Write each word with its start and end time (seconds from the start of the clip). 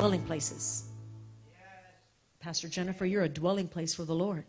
dwelling 0.00 0.22
places. 0.22 0.84
Pastor 2.40 2.68
Jennifer, 2.68 3.04
you're 3.04 3.24
a 3.24 3.28
dwelling 3.28 3.68
place 3.68 3.94
for 3.94 4.04
the 4.04 4.14
Lord. 4.14 4.44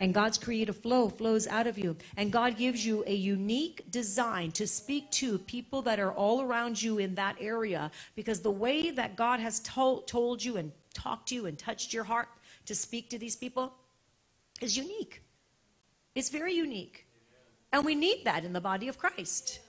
And 0.00 0.12
God's 0.12 0.38
creative 0.38 0.76
flow 0.76 1.08
flows 1.08 1.46
out 1.46 1.68
of 1.68 1.78
you. 1.78 1.96
And 2.16 2.32
God 2.32 2.56
gives 2.56 2.84
you 2.84 3.04
a 3.06 3.14
unique 3.14 3.88
design 3.92 4.50
to 4.52 4.66
speak 4.66 5.08
to 5.12 5.38
people 5.38 5.82
that 5.82 6.00
are 6.00 6.10
all 6.10 6.42
around 6.42 6.82
you 6.82 6.98
in 6.98 7.14
that 7.14 7.36
area. 7.40 7.92
Because 8.16 8.40
the 8.40 8.50
way 8.50 8.90
that 8.90 9.14
God 9.14 9.38
has 9.38 9.60
told, 9.60 10.08
told 10.08 10.42
you 10.42 10.56
and 10.56 10.72
talked 10.94 11.28
to 11.28 11.36
you 11.36 11.46
and 11.46 11.56
touched 11.56 11.92
your 11.92 12.02
heart 12.02 12.28
to 12.66 12.74
speak 12.74 13.08
to 13.10 13.18
these 13.18 13.36
people 13.36 13.72
is 14.60 14.76
unique. 14.76 15.22
It's 16.16 16.30
very 16.30 16.54
unique. 16.54 17.06
And 17.72 17.84
we 17.84 17.94
need 17.94 18.24
that 18.24 18.44
in 18.44 18.52
the 18.52 18.60
body 18.60 18.88
of 18.88 18.98
Christ. 18.98 19.60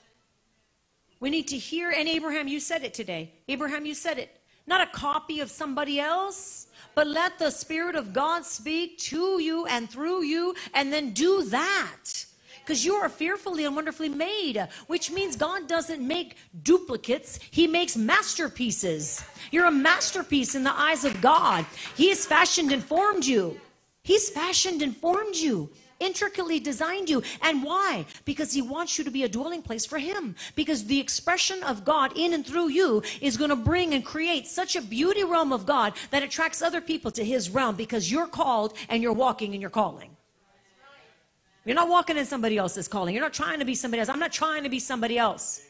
We 1.20 1.30
need 1.30 1.48
to 1.50 1.58
hear, 1.58 1.91
and 1.91 2.09
Abraham, 2.09 2.48
you 2.48 2.59
said 2.59 2.84
it 2.84 2.95
today. 2.95 3.34
Abraham, 3.48 3.86
you 3.86 3.94
said 3.94 4.17
it. 4.17 4.39
Not 4.66 4.81
a 4.81 4.91
copy 4.91 5.40
of 5.40 5.52
somebody 5.52 5.99
else, 5.99 6.67
but 6.95 7.08
let 7.08 7.40
the 7.40 7.49
Spirit 7.49 7.95
of 7.95 8.13
God 8.13 8.45
speak 8.45 8.98
to 8.99 9.39
you 9.41 9.66
and 9.66 9.89
through 9.89 10.23
you, 10.23 10.55
and 10.73 10.91
then 10.91 11.12
do 11.12 11.44
that. 11.45 12.26
Because 12.59 12.86
you 12.86 12.94
are 12.95 13.09
fearfully 13.09 13.66
and 13.66 13.76
wonderfully 13.76 14.08
made, 14.08 14.58
which 14.88 15.12
means 15.12 15.36
God 15.36 15.67
doesn't 15.67 16.05
make 16.05 16.38
duplicates, 16.63 17.39
He 17.52 17.67
makes 17.67 17.98
masterpieces. 17.98 19.23
You're 19.52 19.66
a 19.66 19.72
masterpiece 19.72 20.55
in 20.55 20.64
the 20.64 20.80
eyes 20.80 21.03
of 21.03 21.20
God. 21.20 21.66
He 21.98 22.08
has 22.09 22.25
fashioned 22.25 22.72
and 22.72 22.81
formed 22.81 23.25
you. 23.25 23.59
He's 24.03 24.30
fashioned 24.30 24.81
and 24.81 24.95
formed 24.95 25.36
you 25.36 25.70
intricately 26.03 26.59
designed 26.59 27.09
you. 27.09 27.23
And 27.41 27.63
why? 27.63 28.05
Because 28.25 28.53
He 28.53 28.61
wants 28.61 28.98
you 28.98 29.03
to 29.03 29.11
be 29.11 29.23
a 29.23 29.30
dwelling 29.30 29.61
place 29.61 29.85
for 29.85 29.99
Him. 29.99 30.35
Because 30.55 30.85
the 30.85 30.99
expression 30.99 31.63
of 31.63 31.85
God 31.85 32.13
in 32.16 32.34
and 32.34 32.45
through 32.45 32.70
you 32.70 33.02
is 33.22 33.38
going 33.38 33.50
to 33.50 33.55
bring 33.55 33.94
and 33.94 34.05
create 34.05 34.47
such 34.47 34.75
a 34.75 34.81
beauty 34.81 35.23
realm 35.23 35.53
of 35.53 35.66
God 35.66 35.94
that 36.11 36.23
attracts 36.23 36.61
other 36.61 36.81
people 36.81 37.11
to 37.11 37.23
His 37.23 37.50
realm 37.50 37.75
because 37.75 38.11
you're 38.11 38.28
called 38.28 38.73
and 38.89 39.02
you're 39.02 39.13
walking 39.13 39.53
in 39.53 39.61
your 39.61 39.69
calling. 39.69 40.16
You're 41.66 41.75
not 41.75 41.89
walking 41.89 42.17
in 42.17 42.25
somebody 42.25 42.58
else's 42.58 42.88
calling. 42.88 43.16
You're 43.16 43.23
not 43.23 43.33
trying 43.33 43.59
to 43.59 43.66
be 43.66 43.75
somebody 43.75 44.02
else. 44.02 44.09
I'm 44.09 44.19
not 44.19 44.33
trying 44.33 44.63
to 44.63 44.69
be 44.69 44.80
somebody 44.80 45.17
else. 45.17 45.61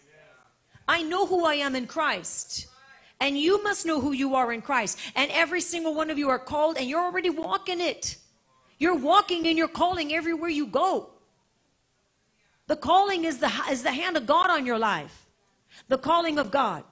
I 0.87 1.03
know 1.03 1.25
who 1.25 1.45
I 1.45 1.55
am 1.55 1.75
in 1.75 1.85
Christ. 1.87 2.67
And 3.19 3.37
you 3.37 3.63
must 3.63 3.85
know 3.85 4.01
who 4.01 4.11
you 4.11 4.35
are 4.35 4.51
in 4.51 4.61
Christ. 4.61 4.97
And 5.15 5.31
every 5.31 5.61
single 5.61 5.93
one 5.93 6.09
of 6.09 6.17
you 6.17 6.29
are 6.29 6.39
called 6.39 6.77
and 6.77 6.89
you're 6.89 7.03
already 7.03 7.29
walking 7.29 7.79
it. 7.79 8.17
You're 8.79 8.97
walking 8.97 9.45
in 9.45 9.57
your 9.57 9.67
calling 9.67 10.13
everywhere 10.13 10.49
you 10.49 10.67
go. 10.67 11.09
The 12.67 12.75
calling 12.75 13.25
is 13.25 13.39
the, 13.39 13.51
is 13.69 13.83
the 13.83 13.91
hand 13.91 14.17
of 14.17 14.25
God 14.25 14.49
on 14.49 14.65
your 14.65 14.79
life. 14.79 15.25
The 15.87 15.97
calling 15.97 16.39
of 16.39 16.51
God. 16.51 16.83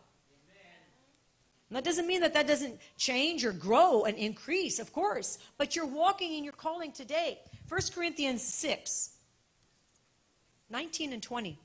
And 1.69 1.77
that 1.77 1.85
doesn't 1.85 2.05
mean 2.05 2.19
that 2.19 2.33
that 2.33 2.47
doesn't 2.47 2.77
change 2.97 3.45
or 3.45 3.53
grow 3.53 4.03
and 4.03 4.17
increase, 4.17 4.77
of 4.77 4.91
course. 4.91 5.39
But 5.57 5.73
you're 5.73 5.85
walking 5.85 6.33
in 6.33 6.43
your 6.43 6.53
calling 6.53 6.91
today. 6.91 7.39
1 7.69 7.81
Corinthians 7.95 8.43
6, 8.43 9.11
19 10.69 11.13
and 11.13 11.23
20. 11.23 11.57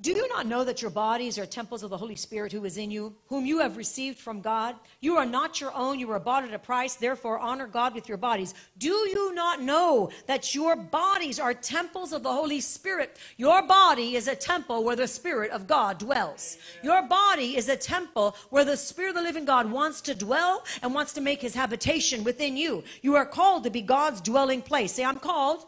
Do 0.00 0.10
you 0.10 0.28
not 0.28 0.46
know 0.46 0.64
that 0.64 0.82
your 0.82 0.90
bodies 0.90 1.38
are 1.38 1.46
temples 1.46 1.84
of 1.84 1.90
the 1.90 1.96
Holy 1.96 2.16
Spirit 2.16 2.50
who 2.50 2.64
is 2.64 2.76
in 2.76 2.90
you, 2.90 3.14
whom 3.28 3.46
you 3.46 3.60
have 3.60 3.76
received 3.76 4.18
from 4.18 4.40
God? 4.40 4.74
You 5.00 5.16
are 5.16 5.24
not 5.24 5.60
your 5.60 5.72
own, 5.72 6.00
you 6.00 6.08
were 6.08 6.18
bought 6.18 6.42
at 6.42 6.52
a 6.52 6.58
price, 6.58 6.96
therefore 6.96 7.38
honor 7.38 7.68
God 7.68 7.94
with 7.94 8.08
your 8.08 8.18
bodies. 8.18 8.54
Do 8.76 8.88
you 8.88 9.32
not 9.34 9.62
know 9.62 10.10
that 10.26 10.52
your 10.52 10.74
bodies 10.74 11.38
are 11.38 11.54
temples 11.54 12.12
of 12.12 12.24
the 12.24 12.32
Holy 12.32 12.60
Spirit? 12.60 13.18
Your 13.36 13.62
body 13.62 14.16
is 14.16 14.26
a 14.26 14.34
temple 14.34 14.82
where 14.82 14.96
the 14.96 15.06
Spirit 15.06 15.52
of 15.52 15.68
God 15.68 15.98
dwells. 15.98 16.58
Your 16.82 17.02
body 17.02 17.56
is 17.56 17.68
a 17.68 17.76
temple 17.76 18.36
where 18.50 18.64
the 18.64 18.76
Spirit 18.76 19.10
of 19.10 19.16
the 19.16 19.22
living 19.22 19.44
God 19.44 19.70
wants 19.70 20.00
to 20.02 20.14
dwell 20.14 20.64
and 20.82 20.92
wants 20.92 21.12
to 21.12 21.20
make 21.20 21.40
his 21.40 21.54
habitation 21.54 22.24
within 22.24 22.56
you. 22.56 22.82
You 23.00 23.14
are 23.14 23.26
called 23.26 23.62
to 23.62 23.70
be 23.70 23.80
God's 23.80 24.20
dwelling 24.20 24.60
place. 24.60 24.90
Say, 24.92 25.04
I'm 25.04 25.20
called 25.20 25.64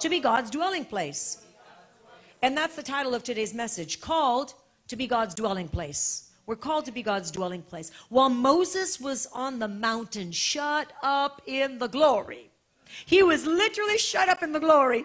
to 0.00 0.08
be 0.10 0.20
God's 0.20 0.50
dwelling 0.50 0.84
place. 0.84 1.42
And 2.42 2.56
that's 2.56 2.76
the 2.76 2.82
title 2.82 3.14
of 3.14 3.22
today's 3.22 3.54
message 3.54 4.00
called 4.00 4.54
to 4.88 4.96
be 4.96 5.06
God's 5.06 5.34
dwelling 5.34 5.68
place. 5.68 6.30
We're 6.46 6.56
called 6.56 6.84
to 6.84 6.92
be 6.92 7.02
God's 7.02 7.30
dwelling 7.30 7.62
place. 7.62 7.90
While 8.08 8.30
Moses 8.30 9.00
was 9.00 9.26
on 9.32 9.58
the 9.58 9.68
mountain, 9.68 10.30
shut 10.30 10.92
up 11.02 11.42
in 11.46 11.78
the 11.78 11.88
glory, 11.88 12.50
he 13.04 13.22
was 13.22 13.46
literally 13.46 13.98
shut 13.98 14.28
up 14.28 14.42
in 14.42 14.52
the 14.52 14.60
glory. 14.60 15.04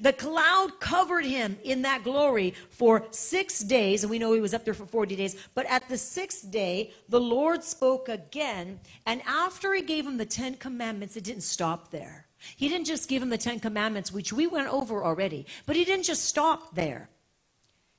The 0.00 0.12
cloud 0.12 0.80
covered 0.80 1.24
him 1.24 1.58
in 1.62 1.82
that 1.82 2.02
glory 2.02 2.54
for 2.70 3.06
six 3.10 3.60
days, 3.60 4.02
and 4.02 4.10
we 4.10 4.18
know 4.18 4.32
he 4.32 4.40
was 4.40 4.52
up 4.52 4.64
there 4.64 4.74
for 4.74 4.86
40 4.86 5.16
days. 5.16 5.36
But 5.54 5.66
at 5.66 5.88
the 5.88 5.96
sixth 5.96 6.50
day, 6.50 6.92
the 7.08 7.20
Lord 7.20 7.62
spoke 7.62 8.08
again, 8.08 8.80
and 9.06 9.22
after 9.26 9.72
he 9.74 9.82
gave 9.82 10.06
him 10.06 10.16
the 10.16 10.26
Ten 10.26 10.54
Commandments, 10.54 11.16
it 11.16 11.24
didn't 11.24 11.42
stop 11.42 11.90
there. 11.90 12.26
He 12.56 12.68
didn't 12.68 12.86
just 12.86 13.08
give 13.08 13.22
him 13.22 13.28
the 13.28 13.38
Ten 13.38 13.60
Commandments, 13.60 14.12
which 14.12 14.32
we 14.32 14.46
went 14.46 14.72
over 14.72 15.04
already, 15.04 15.46
but 15.66 15.76
he 15.76 15.84
didn't 15.84 16.04
just 16.04 16.24
stop 16.24 16.74
there. 16.74 17.10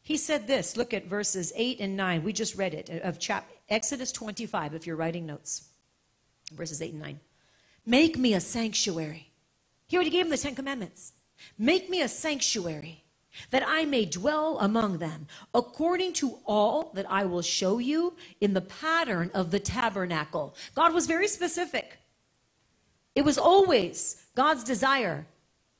He 0.01 0.17
said 0.17 0.47
this 0.47 0.75
look 0.75 0.93
at 0.93 1.05
verses 1.05 1.53
8 1.55 1.79
and 1.79 1.95
9. 1.95 2.23
We 2.23 2.33
just 2.33 2.55
read 2.55 2.73
it 2.73 2.89
uh, 2.89 3.07
of 3.07 3.19
chap- 3.19 3.49
Exodus 3.69 4.11
25, 4.11 4.73
if 4.73 4.87
you're 4.87 4.95
writing 4.95 5.25
notes. 5.25 5.69
Verses 6.53 6.81
8 6.81 6.93
and 6.93 7.01
9. 7.01 7.19
Make 7.85 8.17
me 8.17 8.33
a 8.33 8.39
sanctuary. 8.39 9.31
He 9.87 9.95
already 9.97 10.09
gave 10.09 10.25
him 10.25 10.31
the 10.31 10.37
Ten 10.37 10.55
Commandments. 10.55 11.13
Make 11.57 11.89
me 11.89 12.01
a 12.01 12.07
sanctuary 12.07 13.03
that 13.51 13.63
I 13.65 13.85
may 13.85 14.05
dwell 14.05 14.57
among 14.59 14.97
them, 14.97 15.27
according 15.53 16.13
to 16.13 16.39
all 16.45 16.91
that 16.95 17.09
I 17.09 17.25
will 17.25 17.41
show 17.41 17.77
you 17.77 18.15
in 18.41 18.53
the 18.53 18.61
pattern 18.61 19.31
of 19.33 19.51
the 19.51 19.59
tabernacle. 19.59 20.55
God 20.75 20.93
was 20.93 21.07
very 21.07 21.27
specific. 21.27 22.00
It 23.15 23.25
was 23.25 23.37
always 23.37 24.23
God's 24.35 24.63
desire 24.63 25.27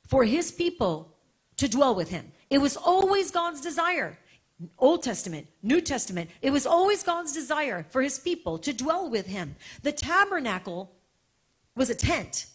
for 0.07 0.25
his 0.25 0.51
people 0.51 1.15
to 1.57 1.67
dwell 1.69 1.95
with 1.95 2.09
him. 2.09 2.31
It 2.49 2.57
was 2.57 2.75
always 2.75 3.31
God's 3.31 3.61
desire. 3.61 4.17
Old 4.77 5.03
Testament, 5.03 5.47
New 5.63 5.81
Testament, 5.81 6.29
it 6.41 6.51
was 6.51 6.67
always 6.67 7.01
God's 7.03 7.31
desire 7.31 7.85
for 7.89 8.01
his 8.01 8.19
people 8.19 8.59
to 8.59 8.73
dwell 8.73 9.09
with 9.09 9.25
him. 9.25 9.55
The 9.81 9.91
tabernacle 9.91 10.91
was 11.75 11.89
a 11.89 11.95
tent, 11.95 12.47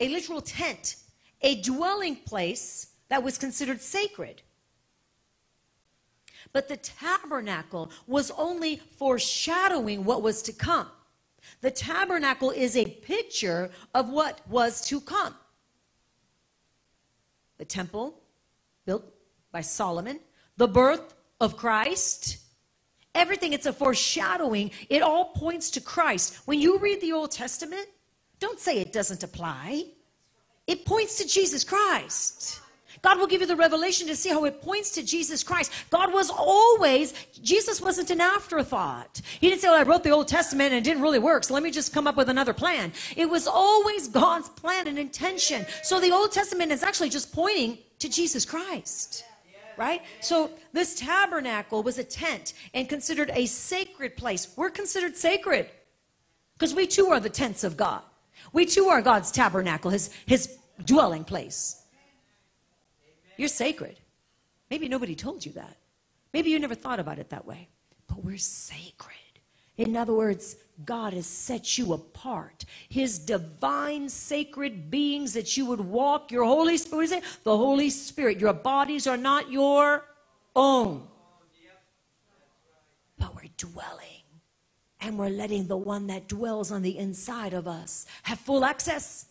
a 0.00 0.08
literal 0.08 0.40
tent, 0.40 0.96
a 1.42 1.60
dwelling 1.60 2.16
place 2.16 2.92
that 3.08 3.22
was 3.22 3.36
considered 3.36 3.82
sacred. 3.82 4.42
But 6.52 6.68
the 6.68 6.76
tabernacle 6.76 7.90
was 8.06 8.30
only 8.30 8.76
foreshadowing 8.76 10.04
what 10.04 10.22
was 10.22 10.40
to 10.42 10.52
come. 10.52 10.88
The 11.60 11.70
tabernacle 11.70 12.50
is 12.50 12.76
a 12.76 12.84
picture 12.84 13.70
of 13.94 14.10
what 14.10 14.40
was 14.48 14.80
to 14.88 15.00
come. 15.00 15.34
The 17.58 17.64
temple 17.64 18.20
built 18.84 19.04
by 19.52 19.60
Solomon, 19.60 20.20
the 20.56 20.68
birth 20.68 21.14
of 21.40 21.56
Christ, 21.56 22.38
everything, 23.14 23.52
it's 23.52 23.66
a 23.66 23.72
foreshadowing. 23.72 24.70
It 24.88 25.02
all 25.02 25.26
points 25.26 25.70
to 25.72 25.80
Christ. 25.80 26.36
When 26.46 26.60
you 26.60 26.78
read 26.78 27.00
the 27.00 27.12
Old 27.12 27.30
Testament, 27.30 27.86
don't 28.40 28.58
say 28.58 28.80
it 28.80 28.92
doesn't 28.92 29.22
apply, 29.22 29.84
it 30.66 30.84
points 30.84 31.18
to 31.18 31.26
Jesus 31.26 31.64
Christ. 31.64 32.60
God 33.04 33.18
will 33.18 33.26
give 33.26 33.42
you 33.42 33.46
the 33.46 33.54
revelation 33.54 34.06
to 34.06 34.16
see 34.16 34.30
how 34.30 34.46
it 34.46 34.62
points 34.62 34.90
to 34.92 35.04
Jesus 35.04 35.42
Christ. 35.42 35.70
God 35.90 36.10
was 36.10 36.30
always, 36.30 37.12
Jesus 37.42 37.78
wasn't 37.78 38.08
an 38.08 38.22
afterthought. 38.22 39.20
He 39.40 39.50
didn't 39.50 39.60
say, 39.60 39.68
well, 39.68 39.78
I 39.78 39.82
wrote 39.82 40.04
the 40.04 40.10
Old 40.10 40.26
Testament 40.26 40.72
and 40.72 40.78
it 40.78 40.88
didn't 40.88 41.02
really 41.02 41.18
work, 41.18 41.44
so 41.44 41.52
let 41.52 41.62
me 41.62 41.70
just 41.70 41.92
come 41.92 42.06
up 42.06 42.16
with 42.16 42.30
another 42.30 42.54
plan. 42.54 42.94
It 43.14 43.28
was 43.28 43.46
always 43.46 44.08
God's 44.08 44.48
plan 44.48 44.88
and 44.88 44.98
intention. 44.98 45.66
So 45.82 46.00
the 46.00 46.12
Old 46.12 46.32
Testament 46.32 46.72
is 46.72 46.82
actually 46.82 47.10
just 47.10 47.30
pointing 47.30 47.76
to 47.98 48.08
Jesus 48.08 48.46
Christ. 48.46 49.26
Right? 49.76 50.00
So 50.22 50.50
this 50.72 50.94
tabernacle 50.94 51.82
was 51.82 51.98
a 51.98 52.04
tent 52.04 52.54
and 52.72 52.88
considered 52.88 53.30
a 53.34 53.44
sacred 53.44 54.16
place. 54.16 54.48
We're 54.56 54.70
considered 54.70 55.14
sacred 55.14 55.68
because 56.54 56.74
we 56.74 56.86
too 56.86 57.08
are 57.08 57.20
the 57.20 57.28
tents 57.28 57.64
of 57.64 57.76
God. 57.76 58.00
We 58.54 58.64
too 58.64 58.86
are 58.86 59.02
God's 59.02 59.30
tabernacle, 59.30 59.90
his, 59.90 60.08
his 60.24 60.56
dwelling 60.86 61.24
place. 61.24 61.83
You're 63.36 63.48
sacred. 63.48 64.00
Maybe 64.70 64.88
nobody 64.88 65.14
told 65.14 65.44
you 65.44 65.52
that. 65.52 65.76
Maybe 66.32 66.50
you 66.50 66.58
never 66.58 66.74
thought 66.74 67.00
about 67.00 67.18
it 67.18 67.30
that 67.30 67.46
way. 67.46 67.68
But 68.08 68.24
we're 68.24 68.38
sacred. 68.38 69.14
In 69.76 69.96
other 69.96 70.12
words, 70.14 70.56
God 70.84 71.12
has 71.14 71.26
set 71.26 71.78
you 71.78 71.92
apart. 71.92 72.64
His 72.88 73.18
divine, 73.18 74.08
sacred 74.08 74.90
beings 74.90 75.32
that 75.34 75.56
you 75.56 75.66
would 75.66 75.80
walk, 75.80 76.30
your 76.30 76.44
Holy 76.44 76.76
Spirit, 76.76 76.96
what 76.96 77.04
is 77.04 77.12
it? 77.12 77.24
The 77.42 77.56
Holy 77.56 77.90
Spirit. 77.90 78.38
Your 78.38 78.52
bodies 78.52 79.06
are 79.06 79.16
not 79.16 79.50
your 79.50 80.04
own. 80.54 81.08
But 83.18 83.34
we're 83.34 83.50
dwelling. 83.56 84.22
And 85.00 85.18
we're 85.18 85.28
letting 85.28 85.66
the 85.66 85.76
one 85.76 86.06
that 86.06 86.28
dwells 86.28 86.70
on 86.70 86.82
the 86.82 86.96
inside 86.96 87.52
of 87.52 87.66
us 87.66 88.06
have 88.22 88.38
full 88.38 88.64
access, 88.64 89.26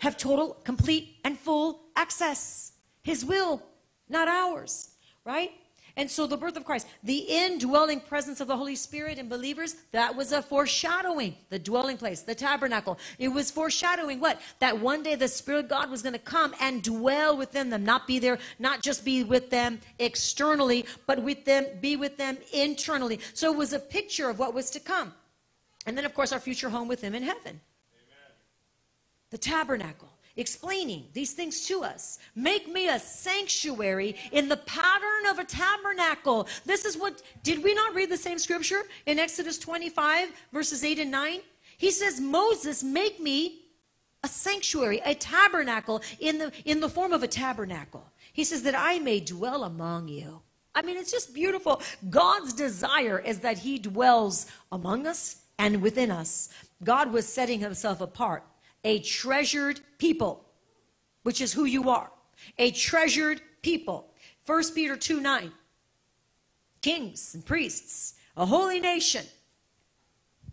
have 0.00 0.16
total, 0.16 0.54
complete, 0.64 1.16
and 1.24 1.38
full 1.38 1.80
access. 1.96 2.71
His 3.02 3.24
will, 3.24 3.62
not 4.08 4.28
ours, 4.28 4.90
right? 5.24 5.50
And 5.94 6.10
so 6.10 6.26
the 6.26 6.38
birth 6.38 6.56
of 6.56 6.64
Christ, 6.64 6.86
the 7.02 7.18
indwelling 7.18 8.00
presence 8.00 8.40
of 8.40 8.48
the 8.48 8.56
Holy 8.56 8.76
Spirit 8.76 9.18
in 9.18 9.28
believers, 9.28 9.74
that 9.92 10.16
was 10.16 10.32
a 10.32 10.40
foreshadowing, 10.40 11.36
the 11.50 11.58
dwelling 11.58 11.98
place, 11.98 12.22
the 12.22 12.34
tabernacle. 12.34 12.98
It 13.18 13.28
was 13.28 13.50
foreshadowing 13.50 14.18
what? 14.18 14.40
That 14.60 14.80
one 14.80 15.02
day 15.02 15.16
the 15.16 15.28
Spirit 15.28 15.64
of 15.64 15.68
God 15.68 15.90
was 15.90 16.00
going 16.00 16.14
to 16.14 16.18
come 16.18 16.54
and 16.60 16.82
dwell 16.82 17.36
within 17.36 17.68
them, 17.68 17.84
not 17.84 18.06
be 18.06 18.18
there, 18.18 18.38
not 18.58 18.80
just 18.80 19.04
be 19.04 19.22
with 19.22 19.50
them 19.50 19.80
externally, 19.98 20.86
but 21.06 21.22
with 21.22 21.44
them, 21.44 21.66
be 21.82 21.96
with 21.96 22.16
them 22.16 22.38
internally. 22.54 23.20
So 23.34 23.52
it 23.52 23.58
was 23.58 23.74
a 23.74 23.78
picture 23.78 24.30
of 24.30 24.38
what 24.38 24.54
was 24.54 24.70
to 24.70 24.80
come. 24.80 25.12
And 25.84 25.98
then, 25.98 26.06
of 26.06 26.14
course, 26.14 26.32
our 26.32 26.40
future 26.40 26.70
home 26.70 26.88
with 26.88 27.02
Him 27.02 27.14
in 27.14 27.22
heaven. 27.22 27.60
Amen. 27.92 28.32
The 29.30 29.38
tabernacle 29.38 30.11
explaining 30.36 31.06
these 31.12 31.32
things 31.32 31.66
to 31.66 31.82
us. 31.82 32.18
Make 32.34 32.68
me 32.68 32.88
a 32.88 32.98
sanctuary 32.98 34.16
in 34.30 34.48
the 34.48 34.56
pattern 34.56 35.26
of 35.30 35.38
a 35.38 35.44
tabernacle. 35.44 36.48
This 36.64 36.84
is 36.84 36.96
what, 36.96 37.22
did 37.42 37.62
we 37.62 37.74
not 37.74 37.94
read 37.94 38.10
the 38.10 38.16
same 38.16 38.38
scripture 38.38 38.82
in 39.06 39.18
Exodus 39.18 39.58
25, 39.58 40.28
verses 40.52 40.84
8 40.84 40.98
and 41.00 41.10
9? 41.10 41.40
He 41.76 41.90
says, 41.90 42.20
Moses, 42.20 42.82
make 42.82 43.20
me 43.20 43.60
a 44.24 44.28
sanctuary, 44.28 45.00
a 45.04 45.14
tabernacle 45.14 46.02
in 46.20 46.38
the, 46.38 46.52
in 46.64 46.80
the 46.80 46.88
form 46.88 47.12
of 47.12 47.22
a 47.22 47.28
tabernacle. 47.28 48.06
He 48.32 48.44
says, 48.44 48.62
that 48.62 48.74
I 48.76 48.98
may 48.98 49.20
dwell 49.20 49.64
among 49.64 50.08
you. 50.08 50.42
I 50.74 50.82
mean, 50.82 50.96
it's 50.96 51.10
just 51.10 51.34
beautiful. 51.34 51.82
God's 52.08 52.52
desire 52.52 53.18
is 53.18 53.40
that 53.40 53.58
He 53.58 53.78
dwells 53.78 54.46
among 54.70 55.06
us 55.06 55.42
and 55.58 55.82
within 55.82 56.10
us. 56.10 56.48
God 56.82 57.12
was 57.12 57.26
setting 57.26 57.60
Himself 57.60 58.00
apart 58.00 58.44
a 58.84 59.00
treasured 59.00 59.80
people, 59.98 60.44
which 61.22 61.40
is 61.40 61.52
who 61.52 61.64
you 61.64 61.90
are. 61.90 62.10
A 62.58 62.70
treasured 62.70 63.40
people. 63.62 64.12
1 64.46 64.74
Peter 64.74 64.96
2 64.96 65.20
9. 65.20 65.52
Kings 66.80 67.34
and 67.34 67.46
priests, 67.46 68.14
a 68.36 68.44
holy 68.44 68.80
nation. 68.80 69.24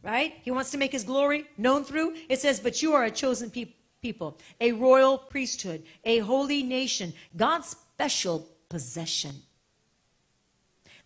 Right? 0.04 0.36
He 0.44 0.52
wants 0.52 0.72
to 0.72 0.78
make 0.78 0.92
his 0.92 1.04
glory 1.04 1.46
known 1.58 1.84
through. 1.84 2.16
It 2.30 2.40
says, 2.40 2.60
But 2.60 2.82
you 2.82 2.94
are 2.94 3.04
a 3.04 3.12
chosen 3.12 3.50
pe- 3.50 3.74
people, 4.02 4.38
a 4.62 4.72
royal 4.72 5.18
priesthood, 5.18 5.84
a 6.06 6.20
holy 6.20 6.64
nation, 6.64 7.14
God's 7.36 7.70
special 7.70 8.48
possession 8.70 9.36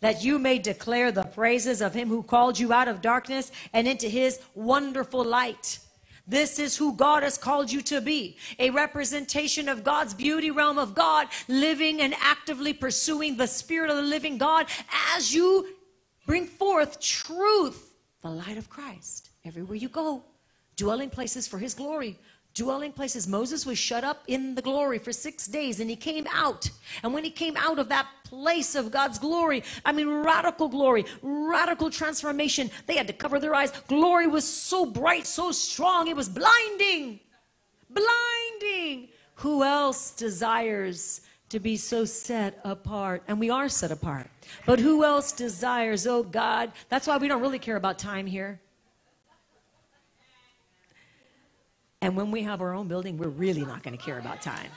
that 0.04 0.22
you 0.22 0.38
may 0.38 0.60
declare 0.60 1.14
the 1.14 1.24
praises 1.24 1.82
of 1.82 1.94
him 1.94 2.10
who 2.10 2.22
called 2.22 2.60
you 2.60 2.74
out 2.74 2.90
of 2.90 3.02
darkness 3.02 3.54
and 3.72 3.88
into 3.88 4.10
his 4.10 4.38
wonderful 4.54 5.24
light. 5.24 5.80
This 6.26 6.58
is 6.58 6.78
who 6.78 6.96
God 6.96 7.24
has 7.24 7.38
called 7.38 7.72
you 7.72 7.82
to 7.84 8.00
be 8.00 8.38
a 8.58 8.70
representation 8.70 9.68
of 9.68 9.84
God's 9.84 10.14
beauty 10.14 10.52
realm 10.52 10.78
of 10.78 10.96
God, 10.96 11.28
living 11.50 12.02
and 12.02 12.16
actively 12.22 12.74
pursuing 12.74 13.36
the 13.36 13.48
Spirit 13.48 13.90
of 13.90 13.98
the 13.98 14.04
living 14.04 14.38
God 14.38 14.68
as 15.16 15.34
you 15.34 15.68
bring 16.26 16.46
forth 16.46 17.00
truth, 17.02 17.96
the 18.22 18.30
light 18.30 18.58
of 18.58 18.70
Christ, 18.70 19.32
everywhere 19.44 19.76
you 19.76 19.90
go, 19.90 20.24
dwelling 20.78 21.10
places 21.10 21.46
for 21.46 21.58
His 21.58 21.74
glory, 21.74 22.18
dwelling 22.54 22.92
places. 22.92 23.28
Moses 23.28 23.66
was 23.66 23.78
shut 23.78 24.04
up 24.04 24.24
in 24.28 24.56
the 24.56 24.62
glory 24.62 25.00
for 25.00 25.12
six 25.12 25.48
days 25.48 25.80
and 25.80 25.90
he 25.90 25.96
came 25.96 26.28
out. 26.32 26.70
And 27.02 27.14
when 27.14 27.24
he 27.24 27.32
came 27.32 27.58
out 27.58 27.80
of 27.80 27.90
that 27.90 28.08
place 28.24 28.76
of 28.76 28.92
God's 28.92 29.20
glory, 29.20 29.64
I 29.86 29.92
mean, 29.92 30.08
radical 30.08 30.68
glory, 30.68 31.06
radical 31.22 31.90
transformation, 31.90 32.70
they 32.86 32.96
had 32.96 33.08
to 33.08 33.14
cover 33.14 33.40
their 33.40 33.56
eyes. 33.56 33.72
Glory 33.88 34.28
was 34.28 34.48
so 34.48 34.86
bright, 34.86 35.26
so 35.26 35.52
strong, 35.52 36.08
it 36.08 36.16
was 36.16 36.30
blinding. 36.30 37.20
Blinding. 37.90 39.10
Who 39.36 39.64
else 39.64 40.12
desires 40.12 41.22
to 41.50 41.60
be 41.60 41.76
so 41.78 42.06
set 42.06 42.60
apart? 42.64 43.24
And 43.28 43.40
we 43.40 43.50
are 43.50 43.70
set 43.70 43.92
apart. 43.92 44.30
But 44.66 44.80
who 44.80 45.04
else 45.04 45.32
desires, 45.32 46.06
oh 46.06 46.24
God? 46.24 46.72
That's 46.90 47.08
why 47.08 47.18
we 47.18 47.28
don't 47.28 47.42
really 47.42 47.60
care 47.60 47.78
about 47.78 47.98
time 47.98 48.28
here. 48.28 48.60
And 52.04 52.18
when 52.18 52.32
we 52.32 52.44
have 52.44 52.60
our 52.60 52.74
own 52.74 52.90
building, 52.90 53.16
we're 53.16 53.30
really 53.30 53.64
not 53.64 53.82
going 53.82 53.98
to 53.98 54.04
care 54.04 54.20
about 54.20 54.42
time. 54.42 54.70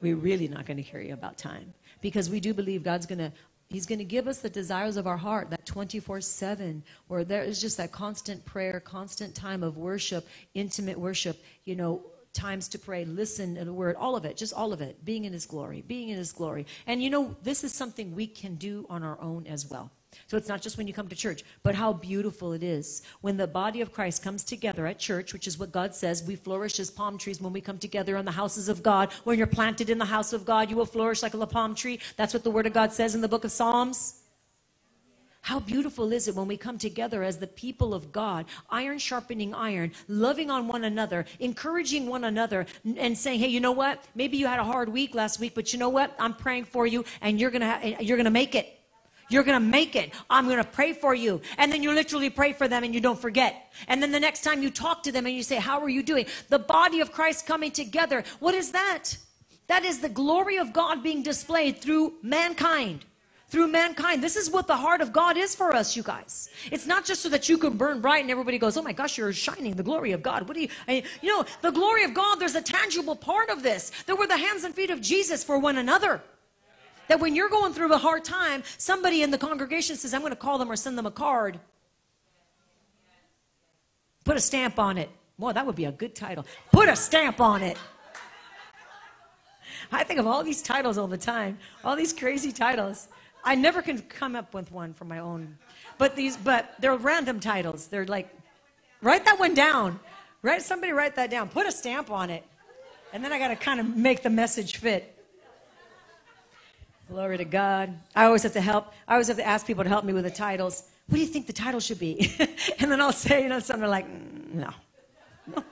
We're 0.00 0.16
really 0.16 0.48
not 0.48 0.64
going 0.64 0.78
to 0.78 0.82
care 0.82 1.12
about 1.12 1.36
time 1.36 1.74
because 2.00 2.30
we 2.30 2.40
do 2.40 2.54
believe 2.54 2.82
God's 2.82 3.04
going 3.04 3.18
to 3.18 3.32
He's 3.68 3.86
going 3.86 4.00
to 4.00 4.04
give 4.04 4.28
us 4.28 4.38
the 4.38 4.50
desires 4.50 4.98
of 4.98 5.06
our 5.06 5.16
heart, 5.16 5.48
that 5.48 5.64
24 5.64 6.22
7, 6.22 6.82
where 7.08 7.24
there 7.24 7.42
is 7.42 7.60
just 7.60 7.76
that 7.76 7.92
constant 7.92 8.44
prayer, 8.46 8.80
constant 8.80 9.34
time 9.34 9.62
of 9.62 9.76
worship, 9.76 10.26
intimate 10.54 10.98
worship, 10.98 11.42
you 11.64 11.76
know, 11.76 12.02
times 12.32 12.68
to 12.68 12.78
pray, 12.78 13.04
listen 13.04 13.54
to 13.56 13.64
the 13.64 13.72
word, 13.72 13.96
all 13.96 14.16
of 14.16 14.24
it, 14.24 14.38
just 14.38 14.54
all 14.54 14.72
of 14.72 14.80
it, 14.80 15.04
being 15.04 15.26
in 15.26 15.34
His 15.34 15.44
glory, 15.44 15.82
being 15.86 16.08
in 16.08 16.16
His 16.16 16.32
glory. 16.32 16.66
And 16.86 17.02
you 17.02 17.10
know, 17.10 17.36
this 17.42 17.62
is 17.62 17.74
something 17.74 18.14
we 18.14 18.26
can 18.26 18.54
do 18.54 18.86
on 18.88 19.02
our 19.02 19.20
own 19.20 19.46
as 19.46 19.70
well. 19.70 19.90
So 20.26 20.36
it's 20.36 20.48
not 20.48 20.62
just 20.62 20.78
when 20.78 20.86
you 20.86 20.94
come 20.94 21.08
to 21.08 21.16
church, 21.16 21.44
but 21.62 21.74
how 21.74 21.92
beautiful 21.92 22.52
it 22.52 22.62
is 22.62 23.02
when 23.20 23.36
the 23.36 23.46
body 23.46 23.80
of 23.80 23.92
Christ 23.92 24.22
comes 24.22 24.44
together 24.44 24.86
at 24.86 24.98
church, 24.98 25.32
which 25.32 25.46
is 25.46 25.58
what 25.58 25.72
God 25.72 25.94
says. 25.94 26.22
We 26.22 26.36
flourish 26.36 26.78
as 26.80 26.90
palm 26.90 27.18
trees 27.18 27.40
when 27.40 27.52
we 27.52 27.60
come 27.60 27.78
together 27.78 28.16
in 28.16 28.24
the 28.24 28.32
houses 28.32 28.68
of 28.68 28.82
God. 28.82 29.12
When 29.24 29.38
you're 29.38 29.46
planted 29.46 29.90
in 29.90 29.98
the 29.98 30.06
house 30.06 30.32
of 30.32 30.44
God, 30.44 30.70
you 30.70 30.76
will 30.76 30.86
flourish 30.86 31.22
like 31.22 31.34
a 31.34 31.46
palm 31.46 31.74
tree. 31.74 31.98
That's 32.16 32.34
what 32.34 32.44
the 32.44 32.50
Word 32.50 32.66
of 32.66 32.72
God 32.72 32.92
says 32.92 33.14
in 33.14 33.20
the 33.20 33.28
book 33.28 33.44
of 33.44 33.52
Psalms. 33.52 34.20
How 35.42 35.58
beautiful 35.58 36.12
is 36.12 36.28
it 36.28 36.36
when 36.36 36.46
we 36.46 36.56
come 36.56 36.78
together 36.78 37.24
as 37.24 37.38
the 37.38 37.48
people 37.48 37.94
of 37.94 38.12
God, 38.12 38.46
iron 38.70 38.98
sharpening 38.98 39.52
iron, 39.52 39.90
loving 40.06 40.52
on 40.52 40.68
one 40.68 40.84
another, 40.84 41.24
encouraging 41.40 42.06
one 42.06 42.22
another, 42.22 42.64
and 42.84 43.18
saying, 43.18 43.40
"Hey, 43.40 43.48
you 43.48 43.58
know 43.58 43.72
what? 43.72 44.04
Maybe 44.14 44.36
you 44.36 44.46
had 44.46 44.60
a 44.60 44.64
hard 44.64 44.88
week 44.88 45.16
last 45.16 45.40
week, 45.40 45.54
but 45.54 45.72
you 45.72 45.80
know 45.80 45.88
what? 45.88 46.14
I'm 46.16 46.34
praying 46.34 46.66
for 46.66 46.86
you, 46.86 47.04
and 47.20 47.40
you're 47.40 47.50
gonna 47.50 47.70
ha- 47.70 48.00
you're 48.00 48.16
gonna 48.16 48.30
make 48.30 48.54
it." 48.54 48.81
You're 49.32 49.44
going 49.44 49.60
to 49.60 49.66
make 49.66 49.96
it. 49.96 50.12
I'm 50.28 50.44
going 50.44 50.58
to 50.58 50.64
pray 50.64 50.92
for 50.92 51.14
you. 51.14 51.40
And 51.58 51.72
then 51.72 51.82
you 51.82 51.92
literally 51.92 52.30
pray 52.30 52.52
for 52.52 52.68
them 52.68 52.84
and 52.84 52.94
you 52.94 53.00
don't 53.00 53.18
forget. 53.18 53.72
And 53.88 54.02
then 54.02 54.12
the 54.12 54.20
next 54.20 54.42
time 54.42 54.62
you 54.62 54.70
talk 54.70 55.02
to 55.04 55.12
them 55.12 55.26
and 55.26 55.34
you 55.34 55.42
say, 55.42 55.56
How 55.56 55.80
are 55.80 55.88
you 55.88 56.02
doing? 56.02 56.26
The 56.48 56.58
body 56.58 57.00
of 57.00 57.12
Christ 57.12 57.46
coming 57.46 57.70
together. 57.70 58.24
What 58.40 58.54
is 58.54 58.72
that? 58.72 59.16
That 59.68 59.84
is 59.84 60.00
the 60.00 60.08
glory 60.08 60.58
of 60.58 60.72
God 60.72 61.02
being 61.02 61.22
displayed 61.22 61.78
through 61.78 62.14
mankind. 62.22 63.06
Through 63.48 63.68
mankind. 63.68 64.22
This 64.22 64.36
is 64.36 64.50
what 64.50 64.66
the 64.66 64.76
heart 64.76 65.00
of 65.02 65.12
God 65.12 65.36
is 65.36 65.54
for 65.54 65.74
us, 65.74 65.94
you 65.94 66.02
guys. 66.02 66.48
It's 66.70 66.86
not 66.86 67.04
just 67.04 67.20
so 67.22 67.28
that 67.28 67.48
you 67.48 67.58
can 67.58 67.76
burn 67.76 68.00
bright 68.00 68.22
and 68.22 68.30
everybody 68.30 68.58
goes, 68.58 68.76
Oh 68.76 68.82
my 68.82 68.92
gosh, 68.92 69.18
you're 69.18 69.32
shining 69.32 69.74
the 69.74 69.82
glory 69.82 70.12
of 70.12 70.22
God. 70.22 70.48
What 70.48 70.54
do 70.54 70.62
you, 70.62 70.68
I, 70.88 70.92
mean, 70.92 71.04
you 71.20 71.28
know, 71.28 71.44
the 71.60 71.70
glory 71.70 72.04
of 72.04 72.14
God, 72.14 72.36
there's 72.36 72.54
a 72.54 72.62
tangible 72.62 73.16
part 73.16 73.50
of 73.50 73.62
this. 73.62 73.92
There 74.06 74.16
were 74.16 74.26
the 74.26 74.38
hands 74.38 74.64
and 74.64 74.74
feet 74.74 74.90
of 74.90 75.00
Jesus 75.00 75.44
for 75.44 75.58
one 75.58 75.78
another. 75.78 76.22
That 77.12 77.20
when 77.20 77.36
you're 77.36 77.50
going 77.50 77.74
through 77.74 77.92
a 77.92 77.98
hard 77.98 78.24
time, 78.24 78.62
somebody 78.78 79.20
in 79.20 79.30
the 79.30 79.36
congregation 79.36 79.96
says, 79.96 80.14
I'm 80.14 80.22
going 80.22 80.32
to 80.32 80.36
call 80.36 80.56
them 80.56 80.72
or 80.72 80.76
send 80.76 80.96
them 80.96 81.04
a 81.04 81.10
card. 81.10 81.60
Put 84.24 84.38
a 84.38 84.40
stamp 84.40 84.78
on 84.78 84.96
it. 84.96 85.10
Boy, 85.38 85.52
that 85.52 85.66
would 85.66 85.76
be 85.76 85.84
a 85.84 85.92
good 85.92 86.14
title. 86.14 86.46
Put 86.72 86.88
a 86.88 86.96
stamp 86.96 87.38
on 87.38 87.62
it. 87.62 87.76
I 89.92 90.04
think 90.04 90.20
of 90.20 90.26
all 90.26 90.42
these 90.42 90.62
titles 90.62 90.96
all 90.96 91.06
the 91.06 91.18
time, 91.18 91.58
all 91.84 91.96
these 91.96 92.14
crazy 92.14 92.50
titles. 92.50 93.08
I 93.44 93.56
never 93.56 93.82
can 93.82 94.00
come 94.00 94.34
up 94.34 94.54
with 94.54 94.72
one 94.72 94.94
for 94.94 95.04
my 95.04 95.18
own. 95.18 95.58
But 95.98 96.16
these, 96.16 96.38
but 96.38 96.76
they're 96.78 96.96
random 96.96 97.40
titles. 97.40 97.88
They're 97.88 98.06
like, 98.06 98.34
write 99.02 99.26
that 99.26 99.38
one 99.38 99.52
down. 99.52 100.00
Write 100.40 100.62
somebody 100.62 100.92
write 100.92 101.16
that 101.16 101.30
down. 101.30 101.50
Put 101.50 101.66
a 101.66 101.72
stamp 101.72 102.10
on 102.10 102.30
it. 102.30 102.42
And 103.12 103.22
then 103.22 103.34
I 103.34 103.38
got 103.38 103.48
to 103.48 103.56
kind 103.56 103.80
of 103.80 103.94
make 103.94 104.22
the 104.22 104.30
message 104.30 104.78
fit. 104.78 105.21
Glory 107.08 107.38
to 107.38 107.44
God. 107.44 107.98
I 108.14 108.24
always 108.24 108.42
have 108.42 108.52
to 108.54 108.60
help. 108.60 108.92
I 109.06 109.14
always 109.14 109.28
have 109.28 109.36
to 109.36 109.46
ask 109.46 109.66
people 109.66 109.84
to 109.84 109.88
help 109.88 110.04
me 110.04 110.12
with 110.12 110.24
the 110.24 110.30
titles. 110.30 110.84
What 111.08 111.16
do 111.16 111.20
you 111.20 111.26
think 111.26 111.46
the 111.46 111.52
title 111.52 111.80
should 111.80 111.98
be? 111.98 112.32
and 112.78 112.90
then 112.90 113.00
I'll 113.00 113.12
say, 113.12 113.42
you 113.42 113.48
know, 113.48 113.58
something 113.58 113.88
like, 113.88 114.06
mm, 114.06 114.54
no. 114.54 114.70
no. 115.54 115.64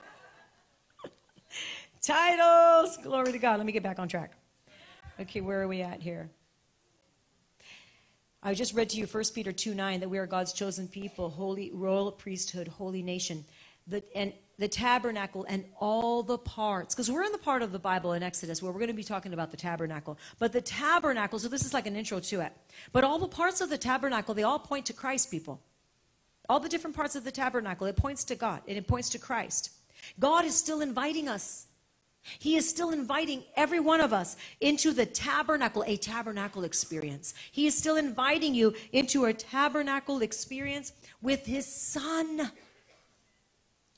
titles. 2.01 2.97
Glory 2.97 3.31
to 3.31 3.39
God. 3.39 3.57
Let 3.57 3.65
me 3.65 3.71
get 3.71 3.83
back 3.83 3.97
on 3.97 4.07
track. 4.07 4.33
Okay, 5.19 5.41
where 5.41 5.61
are 5.61 5.67
we 5.67 5.81
at 5.81 6.01
here? 6.01 6.29
I 8.43 8.55
just 8.55 8.73
read 8.73 8.89
to 8.89 8.97
you 8.97 9.05
1 9.05 9.23
Peter 9.35 9.51
2 9.51 9.75
9 9.75 9.99
that 9.99 10.09
we 10.09 10.17
are 10.17 10.25
God's 10.25 10.51
chosen 10.51 10.87
people, 10.87 11.29
holy 11.29 11.71
royal 11.73 12.11
priesthood, 12.11 12.67
holy 12.67 13.03
nation. 13.03 13.45
The, 13.87 14.03
and 14.15 14.33
the 14.61 14.67
tabernacle 14.67 15.45
and 15.49 15.65
all 15.79 16.21
the 16.21 16.37
parts. 16.37 16.93
Because 16.93 17.09
we're 17.09 17.23
in 17.23 17.31
the 17.31 17.39
part 17.39 17.63
of 17.63 17.71
the 17.71 17.79
Bible 17.79 18.13
in 18.13 18.21
Exodus 18.21 18.61
where 18.61 18.71
we're 18.71 18.79
going 18.79 18.89
to 18.89 18.93
be 18.93 19.03
talking 19.03 19.33
about 19.33 19.49
the 19.49 19.57
tabernacle. 19.57 20.19
But 20.37 20.53
the 20.53 20.61
tabernacle, 20.61 21.39
so 21.39 21.47
this 21.47 21.65
is 21.65 21.73
like 21.73 21.87
an 21.87 21.95
intro 21.95 22.19
to 22.19 22.41
it. 22.41 22.53
But 22.91 23.03
all 23.03 23.17
the 23.17 23.27
parts 23.27 23.59
of 23.59 23.69
the 23.69 23.77
tabernacle, 23.77 24.35
they 24.35 24.43
all 24.43 24.59
point 24.59 24.85
to 24.85 24.93
Christ, 24.93 25.31
people. 25.31 25.61
All 26.47 26.59
the 26.59 26.69
different 26.69 26.95
parts 26.95 27.15
of 27.15 27.23
the 27.23 27.31
tabernacle, 27.31 27.87
it 27.87 27.95
points 27.95 28.23
to 28.25 28.35
God 28.35 28.61
and 28.67 28.77
it 28.77 28.87
points 28.87 29.09
to 29.09 29.19
Christ. 29.19 29.71
God 30.19 30.45
is 30.45 30.55
still 30.55 30.81
inviting 30.81 31.27
us. 31.27 31.67
He 32.37 32.55
is 32.55 32.69
still 32.69 32.91
inviting 32.91 33.43
every 33.55 33.79
one 33.79 33.99
of 33.99 34.13
us 34.13 34.37
into 34.59 34.91
the 34.91 35.07
tabernacle, 35.07 35.83
a 35.87 35.97
tabernacle 35.97 36.63
experience. 36.63 37.33
He 37.51 37.65
is 37.65 37.75
still 37.75 37.95
inviting 37.95 38.53
you 38.53 38.75
into 38.91 39.25
a 39.25 39.33
tabernacle 39.33 40.21
experience 40.21 40.93
with 41.21 41.47
His 41.47 41.65
Son. 41.65 42.51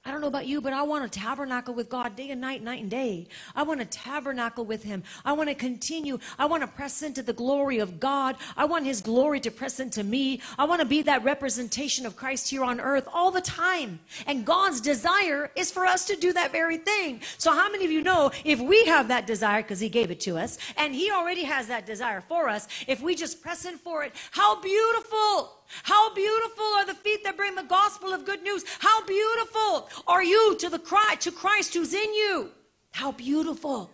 I 0.05 0.12
don't 0.12 0.19
know 0.19 0.27
about 0.27 0.48
you, 0.48 0.60
but 0.60 0.74
I 0.74 0.81
want 0.83 1.10
to 1.10 1.19
tabernacle 1.19 1.74
with 1.74 1.88
God 1.88 2.17
day 2.17 2.29
and 2.29 2.41
night, 2.41 2.62
night 2.62 2.81
and 2.81 2.91
day. 2.91 3.25
I 3.55 3.63
want 3.63 3.79
to 3.79 3.86
tabernacle 3.86 4.65
with 4.65 4.83
Him. 4.83 5.01
I 5.24 5.31
want 5.31 5.48
to 5.48 5.55
continue. 5.55 6.19
I 6.38 6.45
want 6.45 6.62
to 6.62 6.67
press 6.67 7.01
into 7.01 7.24
the 7.24 7.31
glory 7.31 7.79
of 7.79 8.01
God. 8.01 8.36
I 8.57 8.65
want 8.65 8.86
His 8.86 9.00
glory 9.00 9.39
to 9.39 9.50
press 9.50 9.79
into 9.79 10.03
me. 10.03 10.41
I 10.60 10.65
want 10.65 10.81
to 10.81 10.86
be 10.86 11.03
that 11.03 11.24
representation 11.24 12.05
of 12.05 12.17
Christ 12.17 12.50
here 12.50 12.65
on 12.65 12.81
earth 12.81 13.07
all 13.13 13.31
the 13.31 13.39
time. 13.39 14.01
And 14.27 14.45
God's 14.45 14.81
desire 14.81 15.50
is 15.55 15.72
for 15.72 15.86
us 15.86 16.03
to 16.07 16.17
do 16.17 16.33
that 16.33 16.51
very 16.51 16.77
thing. 16.77 17.22
So, 17.38 17.53
how 17.53 17.72
many 17.72 17.86
of 17.86 17.91
you 17.91 18.01
know 18.01 18.31
if 18.43 18.60
we 18.60 18.83
have 18.86 19.07
that 19.07 19.25
desire, 19.25 19.62
because 19.62 19.79
He 19.79 19.88
gave 19.88 20.12
it 20.12 20.19
to 20.22 20.38
us, 20.38 20.57
and 20.75 20.93
He 20.93 21.12
already 21.12 21.45
has 21.45 21.67
that 21.67 21.86
desire 21.86 22.19
for 22.19 22.50
us, 22.50 22.67
if 22.88 23.01
we 23.01 23.15
just 23.15 23.41
press 23.41 23.63
in 23.63 23.77
for 23.77 24.03
it, 24.03 24.12
how 24.31 24.60
beautiful! 24.60 25.62
How 25.84 26.13
beautiful 26.13 26.65
are 26.65 26.86
the 26.86 26.93
feet 26.93 27.24
that 27.24 27.38
bring 27.38 27.55
the 27.55 27.63
gospel 27.63 28.13
of 28.13 28.25
good 28.25 28.43
news. 28.43 28.63
How 28.79 29.03
beautiful 29.05 29.89
are 30.08 30.24
you 30.24 30.55
to 30.60 30.70
the 30.70 30.79
cry 30.79 31.15
to 31.20 31.32
Christ 31.32 31.74
who's 31.74 31.93
in 31.93 32.13
you. 32.13 32.51
How 32.91 33.12
beautiful. 33.12 33.89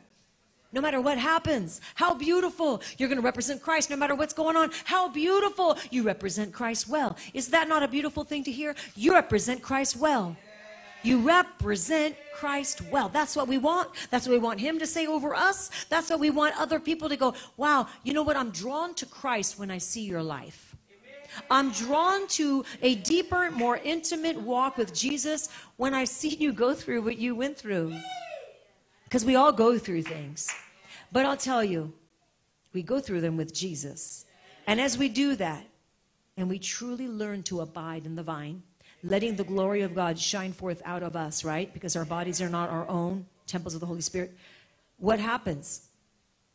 No 0.72 0.82
matter 0.82 1.02
what 1.02 1.18
happens, 1.18 1.82
how 1.96 2.14
beautiful. 2.14 2.82
You're 2.98 3.10
going 3.10 3.18
to 3.18 3.26
represent 3.26 3.62
Christ 3.62 3.90
no 3.90 3.96
matter 3.96 4.14
what's 4.14 4.34
going 4.34 4.56
on. 4.56 4.70
How 4.84 5.10
beautiful. 5.10 5.78
You 5.90 6.04
represent 6.04 6.54
Christ 6.54 6.88
well. 6.88 7.18
Is 7.34 7.48
that 7.50 7.68
not 7.68 7.82
a 7.82 7.88
beautiful 7.88 8.24
thing 8.24 8.44
to 8.44 8.52
hear? 8.52 8.76
You 8.96 9.14
represent 9.14 9.64
Christ 9.64 9.96
well. 9.96 10.38
You 11.02 11.20
represent 11.20 12.16
Christ 12.36 12.82
well. 12.92 13.10
That's 13.10 13.36
what 13.36 13.48
we 13.48 13.58
want. 13.58 13.90
That's 14.12 14.28
what 14.28 14.34
we 14.34 14.40
want 14.40 14.60
Him 14.60 14.78
to 14.80 14.86
say 14.86 15.08
over 15.08 15.34
us. 15.34 15.72
That's 15.90 16.10
what 16.10 16.20
we 16.20 16.30
want 16.30 16.60
other 16.60 16.80
people 16.80 17.10
to 17.10 17.16
go, 17.16 17.34
wow, 17.58 17.88
you 18.04 18.14
know 18.14 18.24
what? 18.24 18.36
I'm 18.36 18.52
drawn 18.52 18.94
to 18.96 19.06
Christ 19.06 19.58
when 19.58 19.72
I 19.72 19.78
see 19.78 20.02
your 20.02 20.22
life. 20.22 20.69
I'm 21.50 21.72
drawn 21.72 22.28
to 22.30 22.64
a 22.82 22.96
deeper, 22.96 23.52
more 23.52 23.78
intimate 23.84 24.40
walk 24.42 24.78
with 24.78 24.94
Jesus 24.94 25.50
when 25.78 25.94
I've 25.94 26.10
seen 26.10 26.40
you 26.40 26.54
go 26.54 26.74
through 26.74 27.02
what 27.02 27.18
you 27.18 27.36
went 27.36 27.58
through. 27.58 27.96
Because 29.04 29.26
we 29.26 29.36
all 29.36 29.52
go 29.52 29.78
through 29.78 30.04
things. 30.04 30.50
But 31.12 31.26
I'll 31.26 31.38
tell 31.38 31.64
you, 31.64 31.94
we 32.74 32.84
go 32.84 33.00
through 33.00 33.22
them 33.22 33.38
with 33.38 33.54
Jesus. 33.54 34.26
And 34.68 34.80
as 34.80 34.98
we 34.98 35.10
do 35.10 35.36
that, 35.36 35.66
and 36.38 36.48
we 36.48 36.60
truly 36.60 37.08
learn 37.08 37.44
to 37.44 37.60
abide 37.62 38.06
in 38.06 38.16
the 38.16 38.24
vine, 38.24 38.64
letting 39.04 39.36
the 39.36 39.44
glory 39.44 39.82
of 39.82 39.94
God 39.94 40.18
shine 40.18 40.54
forth 40.54 40.82
out 40.86 41.04
of 41.04 41.16
us, 41.16 41.44
right? 41.44 41.74
Because 41.74 41.96
our 41.96 42.06
bodies 42.06 42.42
are 42.42 42.50
not 42.50 42.70
our 42.70 42.88
own, 42.88 43.26
temples 43.46 43.74
of 43.74 43.82
the 43.82 43.86
Holy 43.86 44.02
Spirit. 44.02 44.38
What 44.98 45.20
happens? 45.20 45.88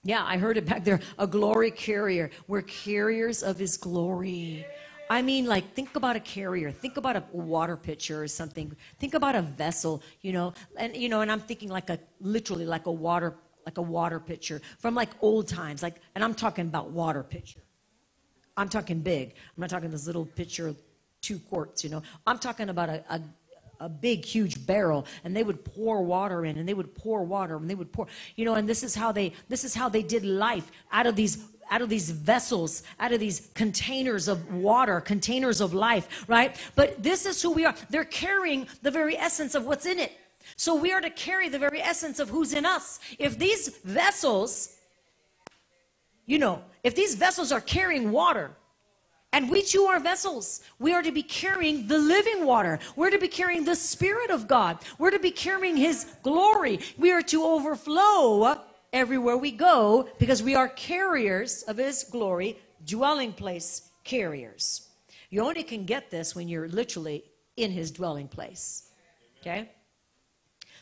Yeah, 0.05 0.23
I 0.23 0.37
heard 0.37 0.59
it 0.59 0.67
back 0.67 0.85
there. 0.85 1.01
A 1.19 1.27
glory 1.27 1.71
carrier. 1.71 2.31
We're 2.47 2.63
carriers 2.63 3.43
of 3.43 3.59
his 3.59 3.79
glory. 3.79 4.67
I 5.09 5.23
mean, 5.23 5.47
like, 5.47 5.73
think 5.73 5.97
about 5.97 6.15
a 6.15 6.21
carrier. 6.21 6.71
Think 6.71 6.99
about 6.99 7.17
a 7.17 7.25
water 7.33 7.77
pitcher 7.77 8.23
or 8.23 8.29
something. 8.29 8.77
Think 8.99 9.15
about 9.15 9.35
a 9.35 9.41
vessel, 9.43 10.03
you 10.21 10.33
know. 10.33 10.53
And, 10.77 10.95
you 10.95 11.09
know, 11.09 11.23
and 11.23 11.33
I'm 11.33 11.41
thinking 11.41 11.71
like 11.71 11.89
a, 11.89 11.99
literally 12.21 12.67
like 12.67 12.85
a 12.87 12.93
water, 12.93 13.35
like 13.65 13.79
a 13.79 13.83
water 13.83 14.21
pitcher 14.21 14.61
from 14.79 14.95
like 14.95 15.11
old 15.23 15.49
times. 15.49 15.83
Like, 15.83 15.97
and 16.15 16.23
I'm 16.23 16.35
talking 16.35 16.67
about 16.67 16.91
water 16.91 17.23
pitcher. 17.23 17.61
I'm 18.57 18.69
talking 18.69 19.01
big. 19.01 19.31
I'm 19.57 19.61
not 19.63 19.71
talking 19.71 19.91
this 19.91 20.07
little 20.07 20.27
pitcher, 20.27 20.75
two 21.23 21.39
quarts, 21.39 21.83
you 21.83 21.91
know. 21.91 22.03
I'm 22.27 22.39
talking 22.39 22.69
about 22.69 22.91
a, 22.91 23.05
a 23.09 23.21
a 23.81 23.89
big 23.89 24.25
huge 24.25 24.67
barrel 24.67 25.07
and 25.25 25.37
they 25.37 25.43
would 25.43 25.65
pour 25.65 26.03
water 26.03 26.45
in 26.45 26.59
and 26.59 26.69
they 26.69 26.75
would 26.75 26.95
pour 26.95 27.25
water 27.25 27.57
and 27.57 27.69
they 27.69 27.75
would 27.75 27.93
pour 27.93 28.07
you 28.37 28.45
know 28.45 28.55
and 28.55 28.69
this 28.69 28.83
is 28.83 28.95
how 28.95 29.13
they 29.13 29.33
this 29.49 29.65
is 29.65 29.75
how 29.75 29.89
they 29.89 30.03
did 30.03 30.25
life 30.25 30.71
out 30.93 31.07
of 31.07 31.17
these 31.17 31.45
out 31.71 31.83
of 31.83 31.89
these 31.89 32.11
vessels, 32.11 32.83
out 33.01 33.13
of 33.13 33.21
these 33.21 33.49
containers 33.55 34.29
of 34.29 34.53
water, 34.53 35.01
containers 35.01 35.61
of 35.61 35.73
life, 35.73 36.25
right? 36.29 36.57
But 36.75 37.03
this 37.03 37.27
is 37.27 37.41
who 37.41 37.53
we 37.53 37.65
are. 37.65 37.75
They're 37.91 38.05
carrying 38.05 38.69
the 38.83 38.91
very 38.91 39.17
essence 39.17 39.55
of 39.55 39.65
what's 39.65 39.87
in 39.87 39.99
it. 39.99 40.13
So 40.57 40.75
we 40.75 40.93
are 40.93 41.01
to 41.01 41.11
carry 41.11 41.49
the 41.49 41.59
very 41.59 41.81
essence 41.81 42.19
of 42.19 42.29
who's 42.29 42.53
in 42.53 42.67
us. 42.67 43.01
If 43.19 43.39
these 43.39 43.69
vessels, 43.79 44.77
you 46.27 46.39
know, 46.39 46.63
if 46.83 46.95
these 46.95 47.15
vessels 47.15 47.51
are 47.51 47.61
carrying 47.61 48.13
water, 48.13 48.51
and 49.35 49.51
we 49.51 49.63
too 49.63 49.83
are 49.87 49.99
vessels. 49.99 50.63
We 50.79 50.93
are 50.93 51.03
to 51.03 51.11
be 51.11 51.25
carrying 51.25 51.89
the 51.89 51.99
living 51.99 52.47
water. 52.47 52.79
We're 52.95 53.11
to 53.11 53.19
be 53.19 53.27
carrying 53.27 53.65
the 53.65 53.75
Spirit 53.75 54.31
of 54.31 54.47
God. 54.47 54.79
We're 54.97 55.11
to 55.11 55.19
be 55.19 55.33
carrying 55.33 55.77
His 55.77 56.07
glory. 56.23 56.79
We 56.97 57.11
are 57.11 57.21
to 57.23 57.43
overflow 57.43 58.61
everywhere 58.93 59.37
we 59.37 59.51
go 59.51 60.09
because 60.21 60.41
we 60.41 60.55
are 60.55 60.69
carriers 60.69 61.65
of 61.65 61.79
His 61.79 62.05
glory, 62.05 62.59
dwelling 62.87 63.33
place 63.33 63.91
carriers. 64.05 64.89
You 65.31 65.43
only 65.43 65.65
can 65.65 65.85
get 65.85 66.13
this 66.13 66.37
when 66.37 66.47
you're 66.47 66.69
literally 66.69 67.25
in 67.57 67.73
His 67.73 67.91
dwelling 67.91 68.29
place. 68.29 68.89
Okay? 69.41 69.69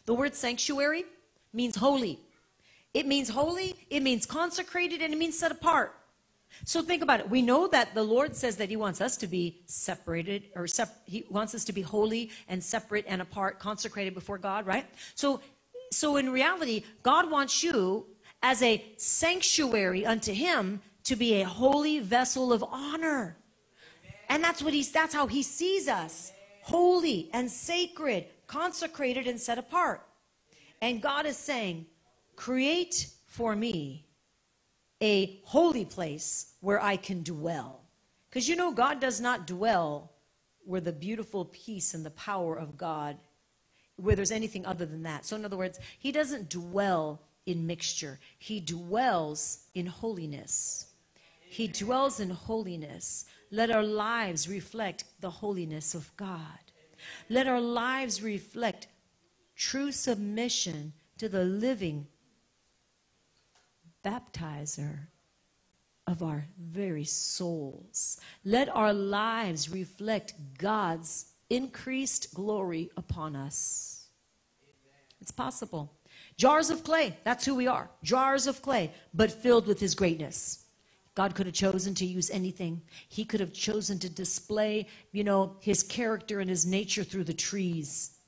The 0.04 0.12
word 0.12 0.34
sanctuary 0.34 1.06
means 1.54 1.76
holy. 1.76 2.20
It 2.92 3.06
means 3.06 3.30
holy, 3.30 3.76
it 3.88 4.02
means 4.02 4.26
consecrated, 4.26 5.00
and 5.00 5.14
it 5.14 5.16
means 5.16 5.38
set 5.38 5.52
apart. 5.52 5.96
So 6.64 6.82
think 6.82 7.02
about 7.02 7.20
it. 7.20 7.28
We 7.28 7.42
know 7.42 7.66
that 7.68 7.94
the 7.94 8.02
Lord 8.02 8.36
says 8.36 8.56
that 8.56 8.68
He 8.68 8.76
wants 8.76 9.00
us 9.00 9.16
to 9.18 9.26
be 9.26 9.62
separated, 9.66 10.44
or 10.54 10.66
sep- 10.66 11.02
He 11.06 11.24
wants 11.28 11.54
us 11.54 11.64
to 11.64 11.72
be 11.72 11.82
holy 11.82 12.30
and 12.48 12.62
separate 12.62 13.04
and 13.08 13.20
apart, 13.20 13.58
consecrated 13.58 14.14
before 14.14 14.38
God, 14.38 14.66
right? 14.66 14.86
So, 15.14 15.40
so 15.90 16.16
in 16.16 16.30
reality, 16.30 16.84
God 17.02 17.30
wants 17.30 17.62
you 17.62 18.06
as 18.42 18.62
a 18.62 18.84
sanctuary 18.96 20.06
unto 20.06 20.32
Him 20.32 20.80
to 21.04 21.16
be 21.16 21.40
a 21.40 21.44
holy 21.46 21.98
vessel 21.98 22.52
of 22.52 22.62
honor. 22.62 23.36
And 24.28 24.42
that's 24.42 24.62
what 24.62 24.72
He's. 24.72 24.90
That's 24.90 25.14
how 25.14 25.26
He 25.26 25.42
sees 25.42 25.88
us, 25.88 26.32
holy 26.62 27.28
and 27.32 27.50
sacred, 27.50 28.26
consecrated 28.46 29.26
and 29.26 29.40
set 29.40 29.58
apart. 29.58 30.06
And 30.80 31.02
God 31.02 31.26
is 31.26 31.36
saying, 31.36 31.86
"Create 32.36 33.08
for 33.26 33.56
me." 33.56 34.06
A 35.02 35.40
holy 35.44 35.84
place 35.84 36.54
where 36.60 36.80
I 36.80 36.96
can 36.96 37.22
dwell. 37.22 37.80
Because 38.30 38.48
you 38.48 38.56
know, 38.56 38.72
God 38.72 39.00
does 39.00 39.20
not 39.20 39.46
dwell 39.46 40.12
where 40.64 40.80
the 40.80 40.92
beautiful 40.92 41.44
peace 41.46 41.92
and 41.92 42.06
the 42.06 42.10
power 42.10 42.56
of 42.56 42.78
God, 42.78 43.16
where 43.96 44.14
there's 44.14 44.30
anything 44.30 44.64
other 44.64 44.86
than 44.86 45.02
that. 45.02 45.26
So, 45.26 45.36
in 45.36 45.44
other 45.44 45.56
words, 45.56 45.80
He 45.98 46.12
doesn't 46.12 46.48
dwell 46.48 47.20
in 47.44 47.66
mixture, 47.66 48.20
He 48.38 48.60
dwells 48.60 49.64
in 49.74 49.86
holiness. 49.86 50.86
He 51.40 51.68
dwells 51.68 52.18
in 52.18 52.30
holiness. 52.30 53.26
Let 53.50 53.70
our 53.70 53.82
lives 53.82 54.48
reflect 54.48 55.04
the 55.20 55.28
holiness 55.28 55.94
of 55.94 56.16
God. 56.16 56.72
Let 57.28 57.46
our 57.46 57.60
lives 57.60 58.22
reflect 58.22 58.86
true 59.54 59.92
submission 59.92 60.94
to 61.18 61.28
the 61.28 61.44
living 61.44 62.06
baptizer 64.04 65.06
of 66.06 66.22
our 66.22 66.46
very 66.58 67.04
souls. 67.04 68.20
Let 68.44 68.68
our 68.68 68.92
lives 68.92 69.70
reflect 69.70 70.34
God's 70.58 71.26
increased 71.48 72.34
glory 72.34 72.90
upon 72.96 73.36
us. 73.36 74.06
It's 75.20 75.30
possible. 75.30 75.92
Jars 76.36 76.70
of 76.70 76.82
clay, 76.82 77.16
that's 77.24 77.44
who 77.44 77.54
we 77.54 77.66
are. 77.66 77.88
Jars 78.02 78.46
of 78.46 78.62
clay, 78.62 78.92
but 79.14 79.30
filled 79.30 79.66
with 79.66 79.78
His 79.78 79.94
greatness. 79.94 80.64
God 81.14 81.34
could 81.34 81.46
have 81.46 81.54
chosen 81.54 81.94
to 81.96 82.06
use 82.06 82.30
anything. 82.30 82.82
He 83.08 83.24
could 83.24 83.40
have 83.40 83.52
chosen 83.52 83.98
to 83.98 84.08
display, 84.08 84.86
you 85.12 85.24
know, 85.24 85.56
His 85.60 85.82
character 85.82 86.40
and 86.40 86.48
His 86.48 86.64
nature 86.66 87.04
through 87.04 87.24
the 87.24 87.34
trees. 87.34 88.18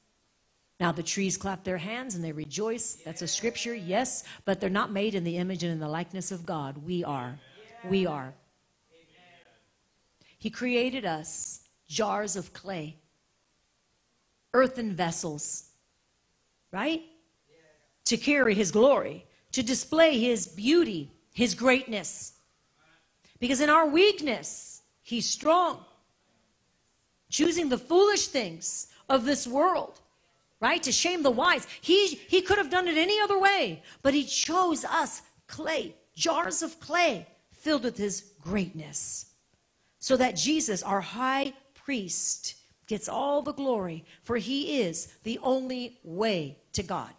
Now 0.80 0.90
the 0.90 1.02
trees 1.02 1.36
clap 1.36 1.62
their 1.62 1.78
hands 1.78 2.14
and 2.14 2.24
they 2.24 2.32
rejoice. 2.32 2.98
That's 3.04 3.22
a 3.22 3.28
scripture, 3.28 3.74
yes, 3.74 4.24
but 4.44 4.60
they're 4.60 4.70
not 4.70 4.90
made 4.90 5.14
in 5.14 5.24
the 5.24 5.36
image 5.36 5.62
and 5.62 5.72
in 5.72 5.78
the 5.78 5.88
likeness 5.88 6.32
of 6.32 6.44
God. 6.44 6.78
We 6.78 7.04
are. 7.04 7.38
We 7.88 8.06
are. 8.06 8.34
He 10.38 10.50
created 10.50 11.04
us 11.04 11.60
jars 11.88 12.36
of 12.36 12.52
clay, 12.52 12.96
earthen 14.52 14.94
vessels, 14.94 15.70
right? 16.72 17.02
To 18.06 18.16
carry 18.16 18.54
His 18.54 18.70
glory, 18.70 19.26
to 19.52 19.62
display 19.62 20.18
His 20.18 20.46
beauty, 20.46 21.12
His 21.32 21.54
greatness. 21.54 22.32
Because 23.38 23.60
in 23.60 23.70
our 23.70 23.86
weakness, 23.86 24.82
He's 25.02 25.28
strong. 25.28 25.84
Choosing 27.30 27.68
the 27.68 27.78
foolish 27.78 28.26
things 28.26 28.88
of 29.08 29.24
this 29.24 29.46
world 29.46 30.00
right? 30.64 30.82
To 30.82 30.92
shame 30.92 31.22
the 31.22 31.30
wise. 31.30 31.66
He, 31.82 32.06
he 32.06 32.40
could 32.40 32.56
have 32.56 32.70
done 32.70 32.88
it 32.88 32.96
any 32.96 33.20
other 33.20 33.38
way, 33.38 33.82
but 34.02 34.14
he 34.14 34.24
chose 34.24 34.82
us, 34.82 35.20
clay, 35.46 35.94
jars 36.16 36.62
of 36.62 36.80
clay 36.80 37.28
filled 37.52 37.84
with 37.84 37.98
his 37.98 38.32
greatness. 38.40 39.26
So 39.98 40.16
that 40.16 40.36
Jesus, 40.36 40.82
our 40.82 41.02
high 41.02 41.52
priest, 41.74 42.54
gets 42.86 43.10
all 43.10 43.42
the 43.42 43.52
glory, 43.52 44.06
for 44.22 44.38
he 44.38 44.80
is 44.80 45.12
the 45.22 45.38
only 45.42 45.98
way 46.02 46.56
to 46.72 46.82
God. 46.82 47.12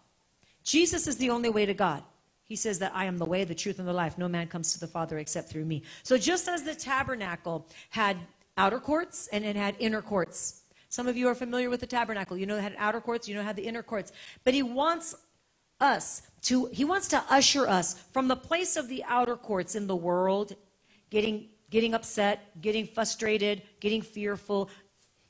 Jesus 0.64 1.06
is 1.06 1.18
the 1.18 1.30
only 1.30 1.50
way 1.50 1.68
to 1.68 1.76
God. 1.76 2.02
He 2.46 2.56
says 2.56 2.80
that 2.80 2.94
I 2.96 3.06
am 3.06 3.20
the 3.20 3.26
way, 3.26 3.44
the 3.44 3.54
truth, 3.54 3.78
and 3.78 3.88
the 3.88 3.94
life. 3.94 4.18
No 4.18 4.28
man 4.28 4.48
comes 4.48 4.74
to 4.74 4.80
the 4.80 4.88
Father 4.88 5.20
except 5.20 5.50
through 5.50 5.66
me. 5.66 5.84
So 6.02 6.18
just 6.18 6.48
as 6.48 6.64
the 6.64 6.74
tabernacle 6.74 7.68
had 7.90 8.18
outer 8.58 8.80
courts 8.80 9.28
and 9.32 9.46
it 9.46 9.56
had 9.56 9.76
inner 9.78 10.02
courts, 10.02 10.62
Some 10.90 11.08
of 11.08 11.18
you 11.18 11.28
are 11.28 11.36
familiar 11.36 11.70
with 11.70 11.80
the 11.80 11.88
tabernacle. 11.88 12.38
You 12.38 12.46
know 12.46 12.58
it 12.58 12.62
had 12.62 12.76
outer 12.78 13.02
courts, 13.02 13.28
you 13.28 13.36
know 13.36 13.42
it 13.42 13.46
had 13.46 13.56
the 13.56 13.68
inner 13.68 13.84
courts. 13.84 14.12
But 14.44 14.54
he 14.54 14.64
wants 14.64 15.16
us 15.80 16.22
to 16.44 16.68
he 16.68 16.86
wants 16.86 17.08
to 17.10 17.24
usher 17.30 17.68
us 17.68 17.96
from 18.14 18.28
the 18.28 18.36
place 18.36 18.78
of 18.78 18.88
the 18.88 19.04
outer 19.08 19.36
courts 19.36 19.76
in 19.76 19.88
the 19.88 19.96
world, 19.96 20.56
getting 21.10 21.50
getting 21.70 21.94
upset, 21.94 22.62
getting 22.62 22.88
frustrated, 22.88 23.62
getting 23.80 24.02
fearful. 24.02 24.70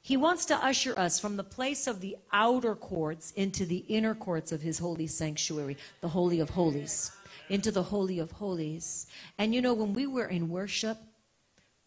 He 0.02 0.18
wants 0.18 0.46
to 0.46 0.56
usher 0.56 0.98
us 1.00 1.20
from 1.20 1.36
the 1.36 1.44
place 1.44 1.88
of 1.88 2.00
the 2.00 2.18
outer 2.32 2.76
courts 2.76 3.32
into 3.32 3.66
the 3.66 3.78
inner 3.88 4.14
courts 4.14 4.52
of 4.52 4.62
his 4.62 4.78
holy 4.78 5.08
sanctuary, 5.08 5.78
the 6.02 6.10
holy 6.10 6.40
of 6.40 6.52
holies, 6.52 7.12
into 7.50 7.72
the 7.72 7.82
holy 7.82 8.20
of 8.20 8.32
holies. 8.32 9.08
And 9.40 9.56
you 9.56 9.62
know 9.62 9.74
when 9.74 9.94
we 9.94 10.06
were 10.06 10.28
in 10.28 10.50
worship, 10.50 11.00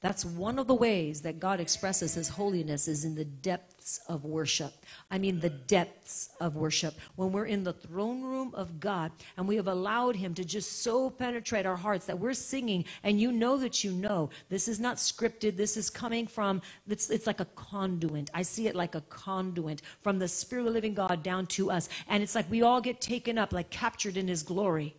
that's 0.01 0.25
one 0.25 0.61
of 0.61 0.69
the 0.69 0.75
ways 0.75 1.23
that 1.23 1.41
God 1.41 1.59
expresses 1.59 2.15
his 2.15 2.29
holiness 2.29 2.87
is 2.87 3.05
in 3.05 3.17
the 3.17 3.25
depths 3.25 3.99
of 4.09 4.25
worship. 4.25 4.73
I 5.11 5.19
mean, 5.19 5.41
the 5.41 5.51
depths 5.51 6.31
of 6.41 6.55
worship. 6.55 6.95
When 7.17 7.33
we're 7.33 7.47
in 7.47 7.65
the 7.65 7.73
throne 7.73 8.23
room 8.23 8.55
of 8.55 8.79
God 8.79 9.11
and 9.37 9.49
we 9.49 9.57
have 9.57 9.67
allowed 9.67 10.15
him 10.15 10.35
to 10.35 10.45
just 10.45 10.83
so 10.83 11.11
penetrate 11.11 11.67
our 11.67 11.75
hearts 11.75 12.07
that 12.07 12.21
we're 12.21 12.35
singing 12.35 12.85
and 13.03 13.21
you 13.21 13.33
know 13.33 13.57
that 13.57 13.83
you 13.83 13.91
know 13.91 14.31
this 14.49 14.69
is 14.69 14.79
not 14.79 14.99
scripted. 14.99 15.57
This 15.57 15.77
is 15.77 15.91
coming 15.91 16.29
from, 16.29 16.63
it's, 16.89 17.11
it's 17.11 17.27
like 17.27 17.41
a 17.41 17.47
conduit. 17.57 18.31
I 18.33 18.43
see 18.43 18.69
it 18.69 18.77
like 18.77 18.95
a 18.95 19.01
conduit 19.01 19.83
from 20.03 20.21
the 20.21 20.29
Spirit 20.29 20.61
of 20.63 20.67
the 20.67 20.73
living 20.73 20.95
God 20.95 21.25
down 21.25 21.47
to 21.47 21.73
us. 21.73 21.89
And 22.09 22.23
it's 22.23 22.37
like 22.37 22.49
we 22.49 22.63
all 22.63 22.81
get 22.81 23.01
taken 23.01 23.37
up, 23.37 23.53
like 23.53 23.71
captured 23.71 24.17
in 24.17 24.29
his 24.29 24.45
glory. 24.45 24.95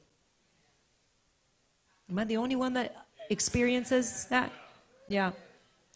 Am 2.10 2.20
I 2.20 2.25
the 2.25 2.36
only 2.36 2.58
one 2.58 2.74
that 2.74 3.08
experiences 3.29 4.25
that? 4.25 4.51
Yeah. 5.10 5.32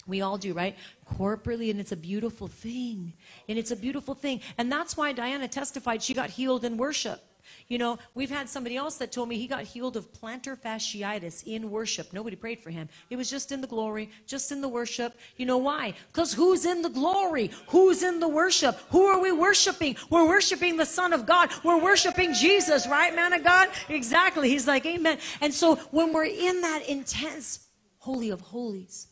We 0.05 0.19
all 0.21 0.37
do, 0.37 0.53
right? 0.53 0.75
Corporately, 1.17 1.71
and 1.71 1.79
it's 1.79 1.93
a 1.93 1.97
beautiful 1.97 2.47
thing. 2.47 3.13
And 3.47 3.57
it's 3.57 3.71
a 3.71 3.75
beautiful 3.75 4.13
thing. 4.13 4.41
And 4.57 4.69
that's 4.69 4.97
why 4.97 5.13
Diana 5.13 5.47
testified 5.47 6.03
she 6.03 6.13
got 6.13 6.31
healed 6.31 6.65
in 6.65 6.75
worship. 6.75 7.23
You 7.67 7.77
know, 7.77 7.97
we've 8.13 8.29
had 8.29 8.49
somebody 8.49 8.75
else 8.75 8.97
that 8.97 9.11
told 9.11 9.29
me 9.29 9.37
he 9.37 9.47
got 9.47 9.63
healed 9.63 9.95
of 9.95 10.11
plantar 10.11 10.59
fasciitis 10.59 11.43
in 11.45 11.71
worship. 11.71 12.11
Nobody 12.11 12.35
prayed 12.35 12.59
for 12.59 12.69
him. 12.69 12.89
It 13.09 13.15
was 13.15 13.29
just 13.29 13.51
in 13.51 13.61
the 13.61 13.67
glory, 13.67 14.09
just 14.27 14.51
in 14.51 14.61
the 14.61 14.67
worship. 14.67 15.17
You 15.37 15.45
know 15.45 15.57
why? 15.57 15.93
Because 16.11 16.33
who's 16.33 16.65
in 16.65 16.81
the 16.81 16.89
glory? 16.89 17.51
Who's 17.67 18.03
in 18.03 18.19
the 18.19 18.27
worship? 18.27 18.77
Who 18.89 19.05
are 19.05 19.19
we 19.19 19.31
worshiping? 19.31 19.95
We're 20.09 20.27
worshiping 20.27 20.77
the 20.77 20.85
Son 20.85 21.13
of 21.13 21.25
God. 21.25 21.51
We're 21.63 21.81
worshiping 21.81 22.33
Jesus, 22.33 22.87
right, 22.87 23.15
man 23.15 23.33
of 23.33 23.43
God? 23.43 23.69
Exactly. 23.89 24.49
He's 24.49 24.67
like, 24.67 24.85
Amen. 24.85 25.17
And 25.39 25.53
so 25.53 25.75
when 25.91 26.11
we're 26.13 26.25
in 26.25 26.61
that 26.61 26.87
intense 26.87 27.62
Holy 28.03 28.29
of 28.31 28.41
Holies, 28.41 29.07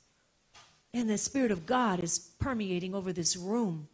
and 0.94 1.10
the 1.10 1.18
Spirit 1.18 1.50
of 1.50 1.66
God 1.66 2.04
is 2.04 2.20
permeating 2.40 2.94
over 2.94 3.14
this 3.14 3.38
room. 3.38 3.88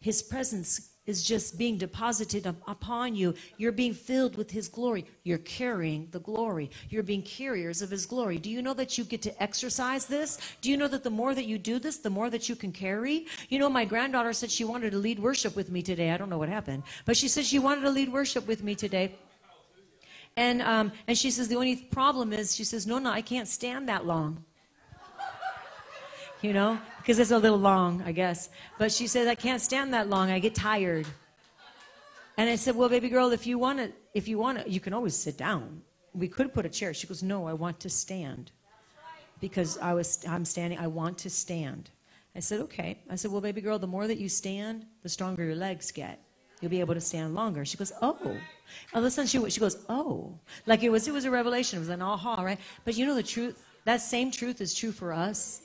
His 0.00 0.20
presence 0.20 0.90
is 1.06 1.22
just 1.22 1.56
being 1.56 1.78
deposited 1.78 2.44
upon 2.66 3.14
you. 3.14 3.34
You're 3.56 3.70
being 3.70 3.94
filled 3.94 4.36
with 4.36 4.50
His 4.50 4.66
glory. 4.66 5.04
You're 5.22 5.38
carrying 5.38 6.08
the 6.10 6.18
glory. 6.18 6.72
You're 6.90 7.04
being 7.04 7.22
carriers 7.22 7.82
of 7.82 7.90
His 7.90 8.04
glory. 8.04 8.38
Do 8.38 8.50
you 8.50 8.62
know 8.62 8.74
that 8.74 8.98
you 8.98 9.04
get 9.04 9.22
to 9.22 9.40
exercise 9.40 10.06
this? 10.06 10.40
Do 10.60 10.72
you 10.72 10.76
know 10.76 10.88
that 10.88 11.04
the 11.04 11.10
more 11.10 11.32
that 11.32 11.46
you 11.46 11.56
do 11.56 11.78
this, 11.78 11.98
the 11.98 12.10
more 12.10 12.28
that 12.30 12.48
you 12.48 12.56
can 12.56 12.72
carry? 12.72 13.26
You 13.48 13.60
know, 13.60 13.70
my 13.70 13.84
granddaughter 13.84 14.32
said 14.32 14.50
she 14.50 14.64
wanted 14.64 14.90
to 14.90 14.98
lead 14.98 15.20
worship 15.20 15.54
with 15.54 15.70
me 15.70 15.82
today. 15.82 16.10
I 16.10 16.16
don't 16.16 16.30
know 16.30 16.38
what 16.38 16.48
happened, 16.48 16.82
but 17.04 17.16
she 17.16 17.28
said 17.28 17.44
she 17.44 17.60
wanted 17.60 17.82
to 17.82 17.90
lead 17.90 18.12
worship 18.12 18.48
with 18.48 18.64
me 18.64 18.74
today. 18.74 19.14
And, 20.36 20.60
um, 20.62 20.92
and 21.06 21.16
she 21.16 21.30
says, 21.30 21.48
the 21.48 21.56
only 21.56 21.76
problem 21.76 22.32
is, 22.32 22.54
she 22.54 22.64
says, 22.64 22.86
no, 22.86 22.98
no, 22.98 23.10
I 23.10 23.22
can't 23.22 23.48
stand 23.48 23.88
that 23.88 24.04
long 24.06 24.44
you 26.42 26.52
know, 26.52 26.78
because 26.98 27.18
it's 27.18 27.30
a 27.30 27.38
little 27.38 27.58
long, 27.58 28.02
I 28.04 28.12
guess. 28.12 28.50
But 28.78 28.92
she 28.92 29.06
says, 29.06 29.26
I 29.26 29.34
can't 29.34 29.60
stand 29.60 29.94
that 29.94 30.08
long. 30.08 30.30
I 30.30 30.38
get 30.38 30.54
tired. 30.54 31.06
And 32.36 32.50
I 32.50 32.56
said, 32.56 32.76
well, 32.76 32.88
baby 32.88 33.08
girl, 33.08 33.32
if 33.32 33.46
you 33.46 33.58
want 33.58 33.78
to, 33.78 33.92
if 34.14 34.28
you 34.28 34.38
want 34.38 34.62
to, 34.62 34.70
you 34.70 34.80
can 34.80 34.92
always 34.92 35.16
sit 35.16 35.36
down. 35.36 35.82
We 36.14 36.28
could 36.28 36.52
put 36.52 36.66
a 36.66 36.68
chair. 36.68 36.92
She 36.94 37.06
goes, 37.06 37.22
no, 37.22 37.46
I 37.46 37.52
want 37.52 37.80
to 37.80 37.90
stand. 37.90 38.52
Because 39.40 39.78
I 39.78 39.92
was, 39.94 40.24
I'm 40.26 40.44
standing, 40.44 40.78
I 40.78 40.86
want 40.86 41.18
to 41.18 41.30
stand. 41.30 41.90
I 42.34 42.40
said, 42.40 42.60
okay. 42.60 42.98
I 43.10 43.16
said, 43.16 43.30
well, 43.30 43.40
baby 43.40 43.60
girl, 43.60 43.78
the 43.78 43.86
more 43.86 44.06
that 44.06 44.18
you 44.18 44.28
stand, 44.28 44.86
the 45.02 45.08
stronger 45.08 45.44
your 45.44 45.56
legs 45.56 45.90
get. 45.90 46.22
You'll 46.60 46.70
be 46.70 46.80
able 46.80 46.94
to 46.94 47.00
stand 47.00 47.34
longer. 47.34 47.64
She 47.64 47.76
goes, 47.76 47.92
oh. 48.00 48.36
All 48.94 49.00
of 49.00 49.04
a 49.04 49.10
sudden, 49.10 49.28
she, 49.28 49.50
she 49.50 49.60
goes, 49.60 49.84
oh. 49.88 50.38
Like 50.66 50.82
it 50.82 50.90
was, 50.90 51.06
it 51.06 51.12
was 51.12 51.24
a 51.24 51.30
revelation. 51.30 51.78
It 51.78 51.80
was 51.80 51.88
an 51.88 52.02
aha, 52.02 52.42
right? 52.42 52.58
But 52.84 52.96
you 52.96 53.06
know 53.06 53.14
the 53.14 53.22
truth? 53.22 53.62
That 53.84 54.00
same 54.00 54.30
truth 54.30 54.60
is 54.60 54.74
true 54.74 54.92
for 54.92 55.12
us 55.12 55.62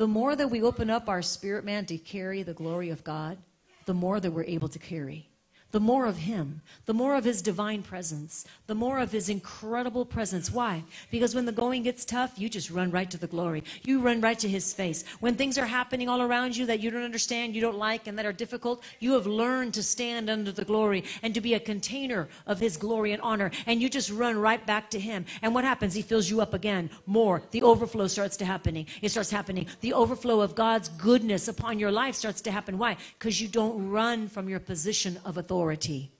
the 0.00 0.08
more 0.08 0.34
that 0.34 0.48
we 0.48 0.62
open 0.62 0.88
up 0.88 1.10
our 1.10 1.20
spirit 1.20 1.62
man 1.62 1.84
to 1.84 1.98
carry 1.98 2.42
the 2.42 2.54
glory 2.54 2.88
of 2.88 3.04
God, 3.04 3.36
the 3.84 3.92
more 3.92 4.18
that 4.18 4.30
we're 4.30 4.44
able 4.44 4.68
to 4.68 4.78
carry 4.78 5.29
the 5.72 5.80
more 5.80 6.06
of 6.06 6.18
Him, 6.18 6.62
the 6.86 6.94
more 6.94 7.14
of 7.14 7.24
His 7.24 7.42
divine 7.42 7.82
presence, 7.82 8.44
the 8.66 8.74
more 8.74 8.98
of 8.98 9.12
His 9.12 9.28
incredible 9.28 10.04
presence. 10.04 10.50
Why? 10.50 10.82
Because 11.10 11.34
when 11.34 11.46
the 11.46 11.52
going 11.52 11.84
gets 11.84 12.04
tough, 12.04 12.38
you 12.38 12.48
just 12.48 12.70
run 12.70 12.90
right 12.90 13.10
to 13.10 13.18
the 13.18 13.26
glory. 13.26 13.62
You 13.82 14.00
run 14.00 14.20
right 14.20 14.38
to 14.40 14.48
His 14.48 14.72
face. 14.72 15.04
When 15.20 15.36
things 15.36 15.58
are 15.58 15.66
happening 15.66 16.08
all 16.08 16.22
around 16.22 16.56
you 16.56 16.66
that 16.66 16.80
you 16.80 16.90
don't 16.90 17.04
understand, 17.04 17.54
you 17.54 17.60
don't 17.60 17.78
like, 17.78 18.06
and 18.06 18.18
that 18.18 18.26
are 18.26 18.32
difficult, 18.32 18.82
you 18.98 19.12
have 19.12 19.26
learned 19.26 19.74
to 19.74 19.82
stand 19.82 20.28
under 20.28 20.50
the 20.50 20.64
glory 20.64 21.04
and 21.22 21.34
to 21.34 21.40
be 21.40 21.54
a 21.54 21.60
container 21.60 22.28
of 22.46 22.58
His 22.58 22.76
glory 22.76 23.12
and 23.12 23.22
honor. 23.22 23.52
And 23.66 23.80
you 23.80 23.88
just 23.88 24.10
run 24.10 24.36
right 24.36 24.64
back 24.66 24.90
to 24.90 24.98
Him. 24.98 25.24
And 25.40 25.54
what 25.54 25.64
happens? 25.64 25.94
He 25.94 26.02
fills 26.02 26.28
you 26.28 26.40
up 26.40 26.52
again 26.52 26.90
more. 27.06 27.42
The 27.52 27.62
overflow 27.62 28.08
starts 28.08 28.36
to 28.38 28.44
happening. 28.44 28.86
It 29.02 29.10
starts 29.10 29.30
happening. 29.30 29.66
The 29.82 29.92
overflow 29.92 30.40
of 30.40 30.56
God's 30.56 30.88
goodness 30.88 31.46
upon 31.46 31.78
your 31.78 31.92
life 31.92 32.16
starts 32.16 32.40
to 32.42 32.50
happen. 32.50 32.76
Why? 32.76 32.96
Because 33.18 33.40
you 33.40 33.46
don't 33.46 33.88
run 33.88 34.26
from 34.26 34.48
your 34.48 34.58
position 34.58 35.20
of 35.24 35.36
authority 35.36 35.59
authority. 35.60 36.10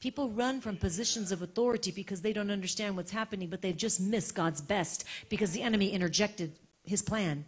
People 0.00 0.30
run 0.30 0.62
from 0.62 0.76
positions 0.76 1.30
of 1.30 1.42
authority 1.42 1.90
because 1.90 2.22
they 2.22 2.32
don't 2.32 2.50
understand 2.50 2.96
what's 2.96 3.10
happening, 3.10 3.50
but 3.50 3.60
they've 3.60 3.76
just 3.76 4.00
missed 4.00 4.34
God's 4.34 4.62
best 4.62 5.04
because 5.28 5.52
the 5.52 5.60
enemy 5.60 5.90
interjected 5.90 6.52
his 6.84 7.02
plan. 7.02 7.44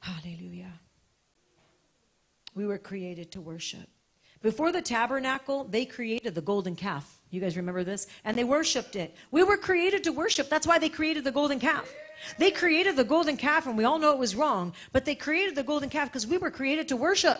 Hallelujah. 0.00 0.72
We 2.56 2.66
were 2.66 2.78
created 2.78 3.30
to 3.32 3.40
worship. 3.40 3.88
Before 4.42 4.72
the 4.72 4.82
tabernacle, 4.82 5.64
they 5.64 5.84
created 5.84 6.34
the 6.34 6.42
golden 6.42 6.74
calf. 6.74 7.20
You 7.30 7.40
guys 7.40 7.56
remember 7.56 7.84
this? 7.84 8.08
And 8.24 8.36
they 8.36 8.44
worshiped 8.44 8.96
it. 8.96 9.14
We 9.30 9.44
were 9.44 9.56
created 9.56 10.02
to 10.04 10.12
worship. 10.12 10.50
That's 10.50 10.66
why 10.66 10.78
they 10.80 10.88
created 10.88 11.22
the 11.24 11.32
golden 11.32 11.60
calf. 11.60 11.88
They 12.38 12.50
created 12.50 12.96
the 12.96 13.04
golden 13.04 13.36
calf, 13.36 13.66
and 13.66 13.76
we 13.76 13.84
all 13.84 13.98
know 13.98 14.12
it 14.12 14.18
was 14.18 14.34
wrong, 14.34 14.72
but 14.92 15.04
they 15.04 15.14
created 15.14 15.54
the 15.54 15.62
golden 15.62 15.90
calf 15.90 16.08
because 16.08 16.26
we 16.26 16.38
were 16.38 16.50
created 16.50 16.88
to 16.88 16.96
worship. 16.96 17.38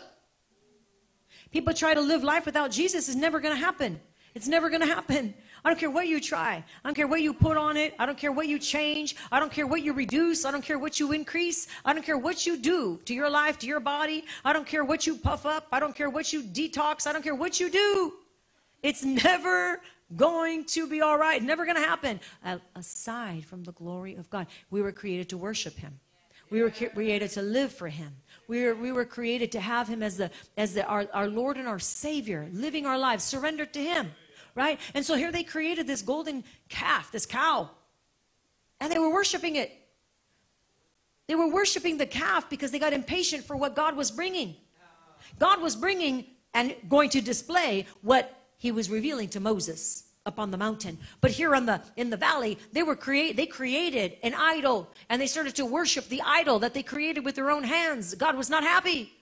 People 1.50 1.72
try 1.72 1.94
to 1.94 2.00
live 2.00 2.24
life 2.24 2.46
without 2.46 2.70
Jesus, 2.70 3.08
it's 3.08 3.16
never 3.16 3.40
going 3.40 3.54
to 3.54 3.60
happen. 3.60 4.00
It's 4.34 4.48
never 4.48 4.68
going 4.68 4.80
to 4.80 4.86
happen. 4.86 5.34
I 5.64 5.70
don't 5.70 5.78
care 5.78 5.90
what 5.90 6.08
you 6.08 6.20
try. 6.20 6.56
I 6.56 6.88
don't 6.88 6.94
care 6.94 7.06
what 7.06 7.22
you 7.22 7.32
put 7.32 7.56
on 7.56 7.76
it. 7.76 7.94
I 7.98 8.04
don't 8.04 8.18
care 8.18 8.32
what 8.32 8.48
you 8.48 8.58
change. 8.58 9.16
I 9.32 9.40
don't 9.40 9.50
care 9.50 9.66
what 9.66 9.82
you 9.82 9.92
reduce. 9.92 10.44
I 10.44 10.50
don't 10.50 10.64
care 10.64 10.78
what 10.78 11.00
you 11.00 11.12
increase. 11.12 11.68
I 11.84 11.94
don't 11.94 12.04
care 12.04 12.18
what 12.18 12.44
you 12.44 12.58
do 12.58 13.00
to 13.06 13.14
your 13.14 13.30
life, 13.30 13.58
to 13.60 13.66
your 13.66 13.80
body. 13.80 14.24
I 14.44 14.52
don't 14.52 14.66
care 14.66 14.84
what 14.84 15.06
you 15.06 15.16
puff 15.16 15.46
up. 15.46 15.68
I 15.72 15.80
don't 15.80 15.94
care 15.94 16.10
what 16.10 16.32
you 16.32 16.42
detox. 16.42 17.06
I 17.06 17.12
don't 17.12 17.22
care 17.22 17.34
what 17.34 17.60
you 17.60 17.70
do. 17.70 18.12
It's 18.82 19.04
never 19.04 19.80
going 20.16 20.64
to 20.66 20.86
be 20.86 21.00
all 21.00 21.18
right. 21.18 21.42
Never 21.42 21.64
going 21.64 21.76
to 21.76 21.82
happen. 21.82 22.20
Uh, 22.44 22.58
aside 22.74 23.44
from 23.44 23.64
the 23.64 23.72
glory 23.72 24.14
of 24.14 24.30
God, 24.30 24.46
we 24.70 24.82
were 24.82 24.92
created 24.92 25.28
to 25.30 25.38
worship 25.38 25.76
Him. 25.76 26.00
We 26.50 26.62
were 26.62 26.70
created 26.70 27.30
to 27.32 27.42
live 27.42 27.72
for 27.72 27.88
Him. 27.88 28.12
We 28.46 28.64
were, 28.64 28.74
we 28.74 28.92
were 28.92 29.04
created 29.04 29.52
to 29.52 29.60
have 29.60 29.88
Him 29.88 30.02
as 30.02 30.16
the 30.16 30.30
as 30.56 30.74
the 30.74 30.84
our, 30.86 31.06
our 31.12 31.26
Lord 31.26 31.56
and 31.56 31.66
our 31.66 31.78
Savior, 31.78 32.48
living 32.52 32.86
our 32.86 32.98
lives 32.98 33.24
surrendered 33.24 33.72
to 33.74 33.82
Him, 33.82 34.12
right? 34.54 34.78
And 34.94 35.04
so 35.04 35.16
here 35.16 35.32
they 35.32 35.42
created 35.42 35.86
this 35.86 36.02
golden 36.02 36.44
calf, 36.68 37.10
this 37.10 37.26
cow, 37.26 37.70
and 38.80 38.92
they 38.92 38.98
were 38.98 39.12
worshiping 39.12 39.56
it. 39.56 39.72
They 41.26 41.34
were 41.34 41.48
worshiping 41.48 41.96
the 41.96 42.06
calf 42.06 42.50
because 42.50 42.70
they 42.70 42.78
got 42.78 42.92
impatient 42.92 43.44
for 43.44 43.56
what 43.56 43.74
God 43.74 43.96
was 43.96 44.10
bringing. 44.10 44.56
God 45.38 45.62
was 45.62 45.74
bringing 45.74 46.26
and 46.52 46.76
going 46.88 47.10
to 47.10 47.20
display 47.20 47.86
what 48.02 48.38
he 48.58 48.70
was 48.70 48.88
revealing 48.88 49.28
to 49.30 49.40
Moses 49.40 50.03
up 50.26 50.38
on 50.38 50.50
the 50.50 50.56
mountain. 50.56 50.96
But 51.20 51.32
here 51.32 51.54
on 51.54 51.66
the 51.66 51.82
in 51.96 52.08
the 52.08 52.16
valley, 52.16 52.58
they 52.72 52.82
were 52.82 52.96
create 52.96 53.36
they 53.36 53.44
created 53.44 54.16
an 54.22 54.34
idol 54.34 54.88
and 55.10 55.20
they 55.20 55.26
started 55.26 55.54
to 55.56 55.66
worship 55.66 56.08
the 56.08 56.22
idol 56.24 56.58
that 56.60 56.72
they 56.72 56.82
created 56.82 57.26
with 57.26 57.34
their 57.34 57.50
own 57.50 57.62
hands. 57.62 58.14
God 58.14 58.34
was 58.34 58.48
not 58.48 58.62
happy. 58.62 59.12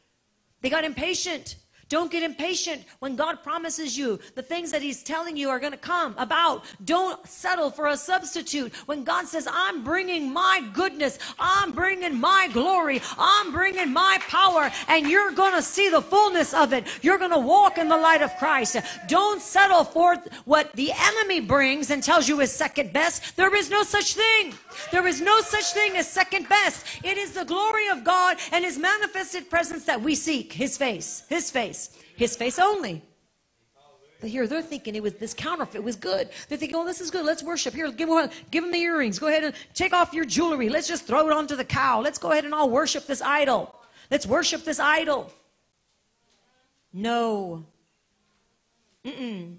They 0.60 0.70
got 0.70 0.84
impatient 0.84 1.56
Don't 1.92 2.10
get 2.10 2.22
impatient 2.22 2.86
when 3.00 3.16
God 3.16 3.42
promises 3.42 3.98
you 3.98 4.18
the 4.34 4.40
things 4.40 4.70
that 4.70 4.80
He's 4.80 5.02
telling 5.02 5.36
you 5.36 5.50
are 5.50 5.60
going 5.60 5.72
to 5.72 5.78
come 5.78 6.14
about. 6.16 6.64
Don't 6.86 7.22
settle 7.28 7.70
for 7.70 7.88
a 7.88 7.98
substitute. 7.98 8.74
When 8.86 9.04
God 9.04 9.26
says, 9.26 9.46
I'm 9.52 9.84
bringing 9.84 10.32
my 10.32 10.66
goodness, 10.72 11.18
I'm 11.38 11.72
bringing 11.72 12.18
my 12.18 12.48
glory, 12.50 13.02
I'm 13.18 13.52
bringing 13.52 13.92
my 13.92 14.16
power, 14.26 14.70
and 14.88 15.06
you're 15.06 15.32
going 15.32 15.52
to 15.52 15.60
see 15.60 15.90
the 15.90 16.00
fullness 16.00 16.54
of 16.54 16.72
it. 16.72 16.86
You're 17.02 17.18
going 17.18 17.30
to 17.30 17.38
walk 17.38 17.76
in 17.76 17.88
the 17.88 17.98
light 17.98 18.22
of 18.22 18.34
Christ. 18.38 18.78
Don't 19.06 19.42
settle 19.42 19.84
for 19.84 20.16
what 20.46 20.72
the 20.72 20.92
enemy 20.98 21.40
brings 21.40 21.90
and 21.90 22.02
tells 22.02 22.26
you 22.26 22.40
is 22.40 22.50
second 22.50 22.94
best. 22.94 23.36
There 23.36 23.54
is 23.54 23.68
no 23.68 23.82
such 23.82 24.14
thing. 24.14 24.54
There 24.92 25.06
is 25.06 25.20
no 25.20 25.42
such 25.42 25.74
thing 25.74 25.98
as 25.98 26.08
second 26.10 26.48
best. 26.48 26.86
It 27.04 27.18
is 27.18 27.32
the 27.32 27.44
glory 27.44 27.88
of 27.90 28.02
God 28.02 28.38
and 28.50 28.64
His 28.64 28.78
manifested 28.78 29.50
presence 29.50 29.84
that 29.84 30.00
we 30.00 30.14
seek. 30.14 30.54
His 30.54 30.78
face, 30.78 31.24
His 31.28 31.50
face, 31.50 31.81
His 32.16 32.36
face 32.36 32.58
only. 32.58 33.02
But 34.20 34.30
here 34.30 34.46
they're 34.46 34.62
thinking 34.62 34.94
it 34.94 35.02
was 35.02 35.14
this 35.14 35.34
counterfeit 35.34 35.82
was 35.82 35.96
good. 35.96 36.28
They're 36.48 36.56
thinking, 36.56 36.76
oh, 36.76 36.86
this 36.86 37.00
is 37.00 37.10
good. 37.10 37.26
Let's 37.26 37.42
worship. 37.42 37.74
Here, 37.74 37.90
give 37.90 38.08
them, 38.08 38.30
give 38.52 38.62
them 38.62 38.70
the 38.70 38.78
earrings. 38.78 39.18
Go 39.18 39.26
ahead 39.26 39.42
and 39.42 39.54
take 39.74 39.92
off 39.92 40.14
your 40.14 40.24
jewelry. 40.24 40.68
Let's 40.68 40.86
just 40.86 41.06
throw 41.06 41.26
it 41.26 41.32
onto 41.32 41.56
the 41.56 41.64
cow. 41.64 42.00
Let's 42.00 42.18
go 42.18 42.30
ahead 42.30 42.44
and 42.44 42.54
all 42.54 42.70
worship 42.70 43.06
this 43.06 43.20
idol. 43.20 43.74
Let's 44.12 44.24
worship 44.24 44.62
this 44.62 44.78
idol. 44.78 45.32
No. 46.92 47.66
Mm-mm. 49.04 49.56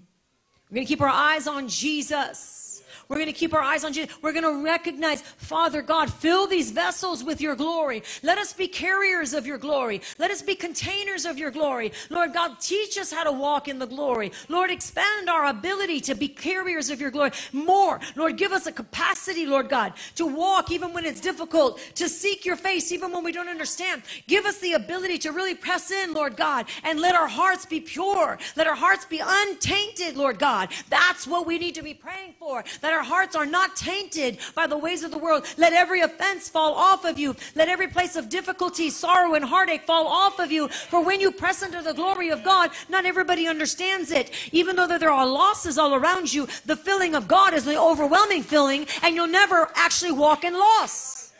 We're 0.74 0.78
going 0.78 0.86
to 0.88 0.92
keep 0.92 1.02
our 1.02 1.08
eyes 1.08 1.46
on 1.46 1.68
Jesus. 1.68 2.82
We're 3.08 3.16
going 3.16 3.26
to 3.26 3.32
keep 3.32 3.52
our 3.52 3.60
eyes 3.60 3.84
on 3.84 3.92
Jesus. 3.92 4.14
We're 4.22 4.32
going 4.32 4.44
to 4.44 4.64
recognize, 4.64 5.20
Father 5.22 5.82
God, 5.82 6.12
fill 6.12 6.46
these 6.46 6.70
vessels 6.70 7.22
with 7.22 7.40
your 7.40 7.54
glory. 7.54 8.02
Let 8.22 8.38
us 8.38 8.52
be 8.52 8.66
carriers 8.66 9.34
of 9.34 9.46
your 9.46 9.58
glory. 9.58 10.00
Let 10.18 10.30
us 10.30 10.42
be 10.42 10.54
containers 10.54 11.26
of 11.26 11.38
your 11.38 11.50
glory. 11.50 11.92
Lord 12.10 12.32
God, 12.32 12.60
teach 12.60 12.96
us 12.98 13.12
how 13.12 13.24
to 13.24 13.32
walk 13.32 13.68
in 13.68 13.78
the 13.78 13.86
glory. 13.86 14.32
Lord, 14.48 14.70
expand 14.70 15.28
our 15.28 15.46
ability 15.46 16.00
to 16.02 16.14
be 16.14 16.28
carriers 16.28 16.90
of 16.90 17.00
your 17.00 17.10
glory 17.10 17.32
more. 17.52 18.00
Lord, 18.16 18.36
give 18.36 18.52
us 18.52 18.66
a 18.66 18.72
capacity, 18.72 19.46
Lord 19.46 19.68
God, 19.68 19.92
to 20.16 20.26
walk 20.26 20.70
even 20.70 20.92
when 20.92 21.04
it's 21.04 21.20
difficult, 21.20 21.78
to 21.96 22.08
seek 22.08 22.44
your 22.44 22.56
face 22.56 22.90
even 22.90 23.12
when 23.12 23.22
we 23.22 23.32
don't 23.32 23.48
understand. 23.48 24.02
Give 24.26 24.46
us 24.46 24.58
the 24.58 24.72
ability 24.72 25.18
to 25.18 25.32
really 25.32 25.54
press 25.54 25.90
in, 25.90 26.14
Lord 26.14 26.36
God, 26.36 26.66
and 26.82 27.00
let 27.00 27.14
our 27.14 27.28
hearts 27.28 27.66
be 27.66 27.80
pure. 27.80 28.38
Let 28.56 28.66
our 28.66 28.74
hearts 28.74 29.04
be 29.04 29.20
untainted, 29.24 30.16
Lord 30.16 30.38
God. 30.38 30.63
That's 30.88 31.26
what 31.26 31.46
we 31.46 31.58
need 31.58 31.74
to 31.76 31.82
be 31.82 31.94
praying 31.94 32.34
for. 32.38 32.64
That 32.80 32.92
our 32.92 33.02
hearts 33.02 33.36
are 33.36 33.46
not 33.46 33.76
tainted 33.76 34.38
by 34.54 34.66
the 34.66 34.78
ways 34.78 35.02
of 35.02 35.10
the 35.10 35.18
world. 35.18 35.46
Let 35.56 35.72
every 35.72 36.00
offense 36.00 36.48
fall 36.48 36.74
off 36.74 37.04
of 37.04 37.18
you. 37.18 37.36
Let 37.54 37.68
every 37.68 37.88
place 37.88 38.16
of 38.16 38.28
difficulty, 38.28 38.90
sorrow, 38.90 39.34
and 39.34 39.44
heartache 39.44 39.82
fall 39.82 40.06
off 40.06 40.38
of 40.38 40.52
you. 40.52 40.68
For 40.68 41.02
when 41.02 41.20
you 41.20 41.30
press 41.30 41.62
into 41.62 41.82
the 41.82 41.92
glory 41.94 42.30
of 42.30 42.42
God, 42.42 42.70
not 42.88 43.06
everybody 43.06 43.46
understands 43.46 44.10
it. 44.10 44.30
Even 44.52 44.76
though 44.76 44.86
there 44.98 45.10
are 45.10 45.26
losses 45.26 45.78
all 45.78 45.94
around 45.94 46.32
you, 46.32 46.46
the 46.66 46.76
filling 46.76 47.14
of 47.14 47.28
God 47.28 47.54
is 47.54 47.64
the 47.64 47.80
overwhelming 47.80 48.42
filling, 48.42 48.86
and 49.02 49.14
you'll 49.14 49.26
never 49.26 49.70
actually 49.74 50.12
walk 50.12 50.44
in 50.44 50.54
loss. 50.54 51.32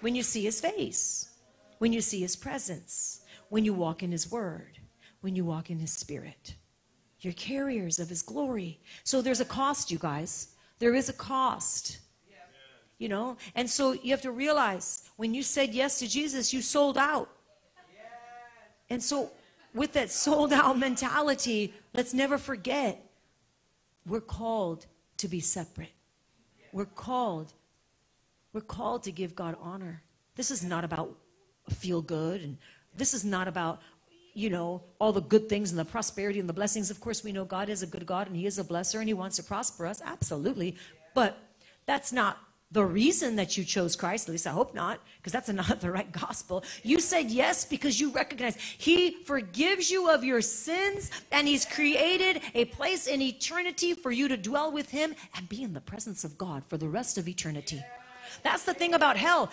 When 0.00 0.14
you 0.14 0.22
see 0.22 0.44
His 0.44 0.60
face, 0.60 1.30
when 1.78 1.92
you 1.92 2.00
see 2.00 2.20
His 2.20 2.36
presence, 2.36 3.20
when 3.48 3.64
you 3.64 3.74
walk 3.74 4.02
in 4.02 4.12
His 4.12 4.30
Word, 4.30 4.78
when 5.20 5.34
you 5.34 5.44
walk 5.44 5.70
in 5.70 5.78
His 5.78 5.92
Spirit. 5.92 6.54
You're 7.26 7.32
carriers 7.32 7.98
of 7.98 8.08
His 8.08 8.22
glory. 8.22 8.78
So 9.02 9.20
there's 9.20 9.40
a 9.40 9.44
cost, 9.44 9.90
you 9.90 9.98
guys. 9.98 10.54
There 10.78 10.94
is 10.94 11.08
a 11.08 11.12
cost. 11.12 11.98
You 12.98 13.08
know? 13.08 13.36
And 13.56 13.68
so 13.68 13.94
you 13.94 14.12
have 14.12 14.22
to 14.22 14.30
realize 14.30 15.10
when 15.16 15.34
you 15.34 15.42
said 15.42 15.74
yes 15.74 15.98
to 15.98 16.06
Jesus, 16.06 16.54
you 16.54 16.62
sold 16.62 16.96
out. 16.96 17.28
And 18.88 19.02
so, 19.02 19.32
with 19.74 19.92
that 19.94 20.12
sold 20.12 20.52
out 20.52 20.78
mentality, 20.78 21.74
let's 21.92 22.14
never 22.14 22.38
forget 22.38 23.04
we're 24.06 24.20
called 24.20 24.86
to 25.16 25.26
be 25.26 25.40
separate. 25.40 25.94
We're 26.72 26.84
called. 26.84 27.52
We're 28.52 28.60
called 28.60 29.02
to 29.02 29.10
give 29.10 29.34
God 29.34 29.56
honor. 29.60 30.04
This 30.36 30.52
is 30.52 30.62
not 30.62 30.84
about 30.84 31.12
feel 31.70 32.02
good 32.02 32.40
and 32.42 32.56
this 32.96 33.12
is 33.12 33.24
not 33.24 33.48
about 33.48 33.80
you 34.36 34.50
know, 34.50 34.82
all 35.00 35.12
the 35.12 35.22
good 35.22 35.48
things 35.48 35.70
and 35.70 35.78
the 35.78 35.84
prosperity 35.84 36.38
and 36.38 36.46
the 36.46 36.52
blessings. 36.52 36.90
Of 36.90 37.00
course, 37.00 37.24
we 37.24 37.32
know 37.32 37.46
God 37.46 37.70
is 37.70 37.82
a 37.82 37.86
good 37.86 38.04
God 38.04 38.26
and 38.26 38.36
He 38.36 38.44
is 38.44 38.58
a 38.58 38.64
blesser 38.64 38.98
and 38.98 39.08
He 39.08 39.14
wants 39.14 39.36
to 39.36 39.42
prosper 39.42 39.86
us. 39.86 40.02
Absolutely. 40.04 40.76
But 41.14 41.38
that's 41.86 42.12
not 42.12 42.38
the 42.70 42.84
reason 42.84 43.36
that 43.36 43.56
you 43.56 43.64
chose 43.64 43.96
Christ. 43.96 44.28
At 44.28 44.32
least 44.32 44.46
I 44.46 44.50
hope 44.50 44.74
not, 44.74 45.00
because 45.16 45.32
that's 45.32 45.48
not 45.48 45.80
the 45.80 45.90
right 45.90 46.12
gospel. 46.12 46.64
You 46.82 47.00
said 47.00 47.30
yes 47.30 47.64
because 47.64 47.98
you 47.98 48.10
recognize 48.10 48.56
He 48.56 49.12
forgives 49.24 49.90
you 49.90 50.10
of 50.10 50.22
your 50.22 50.42
sins 50.42 51.10
and 51.32 51.48
He's 51.48 51.64
created 51.64 52.42
a 52.54 52.66
place 52.66 53.06
in 53.06 53.22
eternity 53.22 53.94
for 53.94 54.10
you 54.10 54.28
to 54.28 54.36
dwell 54.36 54.70
with 54.70 54.90
Him 54.90 55.14
and 55.34 55.48
be 55.48 55.62
in 55.62 55.72
the 55.72 55.80
presence 55.80 56.24
of 56.24 56.36
God 56.36 56.62
for 56.68 56.76
the 56.76 56.88
rest 56.88 57.16
of 57.16 57.26
eternity. 57.26 57.82
That's 58.42 58.64
the 58.64 58.74
thing 58.74 58.92
about 58.92 59.16
hell. 59.16 59.50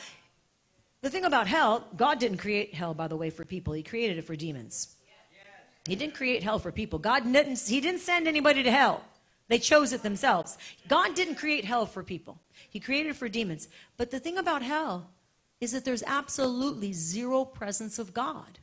The 1.03 1.09
thing 1.09 1.25
about 1.25 1.47
hell, 1.47 1.85
God 1.97 2.17
didn't 2.17 2.37
create 2.37 2.73
hell, 2.73 2.93
by 2.93 3.09
the 3.09 3.17
way, 3.17 3.29
for 3.29 3.43
people. 3.43 3.73
He 3.73 3.83
created 3.83 4.17
it 4.17 4.23
for 4.23 4.37
demons. 4.37 4.95
He 5.85 5.97
didn't 5.97 6.15
create 6.15 6.43
hell 6.43 6.59
for 6.59 6.71
people. 6.71 6.97
God 6.97 7.29
didn't, 7.29 7.59
He 7.59 7.81
didn't 7.81 7.99
send 7.99 8.25
anybody 8.25 8.63
to 8.63 8.71
hell. 8.71 9.03
They 9.49 9.59
chose 9.59 9.91
it 9.91 10.01
themselves. 10.01 10.57
God 10.87 11.13
didn't 11.13 11.35
create 11.35 11.65
hell 11.65 11.85
for 11.85 12.03
people. 12.03 12.39
He 12.69 12.79
created 12.79 13.09
it 13.09 13.15
for 13.17 13.27
demons. 13.27 13.67
But 13.97 14.11
the 14.11 14.19
thing 14.19 14.37
about 14.37 14.61
hell 14.61 15.09
is 15.59 15.73
that 15.73 15.83
there's 15.83 16.03
absolutely 16.03 16.93
zero 16.93 17.43
presence 17.43 17.99
of 17.99 18.13
God. 18.13 18.59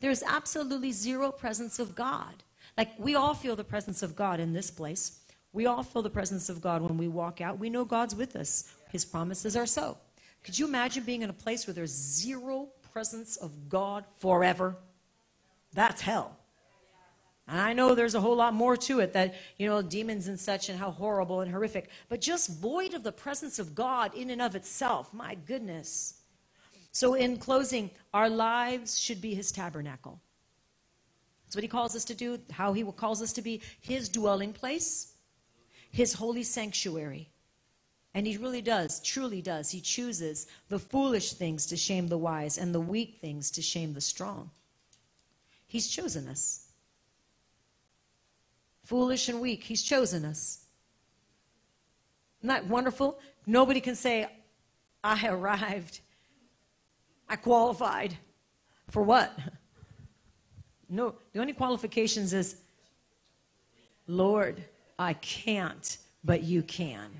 There's 0.00 0.22
absolutely 0.22 0.92
zero 0.92 1.32
presence 1.32 1.78
of 1.78 1.94
God. 1.94 2.42
Like 2.76 2.90
we 2.98 3.14
all 3.14 3.32
feel 3.32 3.56
the 3.56 3.64
presence 3.64 4.02
of 4.02 4.14
God 4.14 4.38
in 4.38 4.52
this 4.52 4.70
place. 4.70 5.20
We 5.54 5.64
all 5.64 5.82
feel 5.82 6.02
the 6.02 6.10
presence 6.10 6.50
of 6.50 6.60
God 6.60 6.82
when 6.82 6.98
we 6.98 7.08
walk 7.08 7.40
out. 7.40 7.58
We 7.58 7.70
know 7.70 7.86
God's 7.86 8.14
with 8.14 8.36
us. 8.36 8.70
His 8.90 9.06
promises 9.06 9.56
are 9.56 9.64
so. 9.64 9.96
Could 10.48 10.58
you 10.58 10.66
imagine 10.66 11.04
being 11.04 11.20
in 11.20 11.28
a 11.28 11.34
place 11.34 11.66
where 11.66 11.74
there's 11.74 11.92
zero 11.92 12.70
presence 12.90 13.36
of 13.36 13.68
God 13.68 14.06
forever? 14.16 14.78
That's 15.74 16.00
hell. 16.00 16.38
And 17.46 17.60
I 17.60 17.74
know 17.74 17.94
there's 17.94 18.14
a 18.14 18.20
whole 18.22 18.36
lot 18.36 18.54
more 18.54 18.74
to 18.74 19.00
it 19.00 19.12
that, 19.12 19.34
you 19.58 19.68
know, 19.68 19.82
demons 19.82 20.26
and 20.26 20.40
such 20.40 20.70
and 20.70 20.78
how 20.78 20.90
horrible 20.90 21.42
and 21.42 21.50
horrific, 21.50 21.90
but 22.08 22.22
just 22.22 22.48
void 22.48 22.94
of 22.94 23.02
the 23.02 23.12
presence 23.12 23.58
of 23.58 23.74
God 23.74 24.14
in 24.14 24.30
and 24.30 24.40
of 24.40 24.54
itself. 24.54 25.12
My 25.12 25.34
goodness. 25.34 26.14
So, 26.92 27.12
in 27.12 27.36
closing, 27.36 27.90
our 28.14 28.30
lives 28.30 28.98
should 28.98 29.20
be 29.20 29.34
his 29.34 29.52
tabernacle. 29.52 30.18
That's 31.44 31.56
what 31.56 31.62
he 31.62 31.68
calls 31.68 31.94
us 31.94 32.06
to 32.06 32.14
do, 32.14 32.38
how 32.52 32.72
he 32.72 32.84
calls 32.84 33.20
us 33.20 33.34
to 33.34 33.42
be 33.42 33.60
his 33.82 34.08
dwelling 34.08 34.54
place, 34.54 35.12
his 35.90 36.14
holy 36.14 36.42
sanctuary. 36.42 37.28
And 38.14 38.26
he 38.26 38.36
really 38.36 38.62
does, 38.62 39.00
truly 39.00 39.42
does. 39.42 39.70
He 39.70 39.80
chooses 39.80 40.46
the 40.68 40.78
foolish 40.78 41.34
things 41.34 41.66
to 41.66 41.76
shame 41.76 42.08
the 42.08 42.18
wise 42.18 42.58
and 42.58 42.74
the 42.74 42.80
weak 42.80 43.18
things 43.20 43.50
to 43.52 43.62
shame 43.62 43.94
the 43.94 44.00
strong. 44.00 44.50
He's 45.66 45.88
chosen 45.88 46.28
us. 46.28 46.66
Foolish 48.84 49.28
and 49.28 49.40
weak, 49.40 49.64
he's 49.64 49.82
chosen 49.82 50.24
us. 50.24 50.64
Isn't 52.40 52.48
that 52.48 52.66
wonderful? 52.66 53.18
Nobody 53.46 53.80
can 53.80 53.94
say, 53.94 54.28
I 55.04 55.28
arrived. 55.28 56.00
I 57.28 57.36
qualified. 57.36 58.16
For 58.88 59.02
what? 59.02 59.38
No, 60.88 61.14
the 61.32 61.40
only 61.40 61.52
qualifications 61.52 62.32
is, 62.32 62.56
Lord, 64.06 64.64
I 64.98 65.12
can't, 65.12 65.98
but 66.24 66.42
you 66.42 66.62
can. 66.62 67.10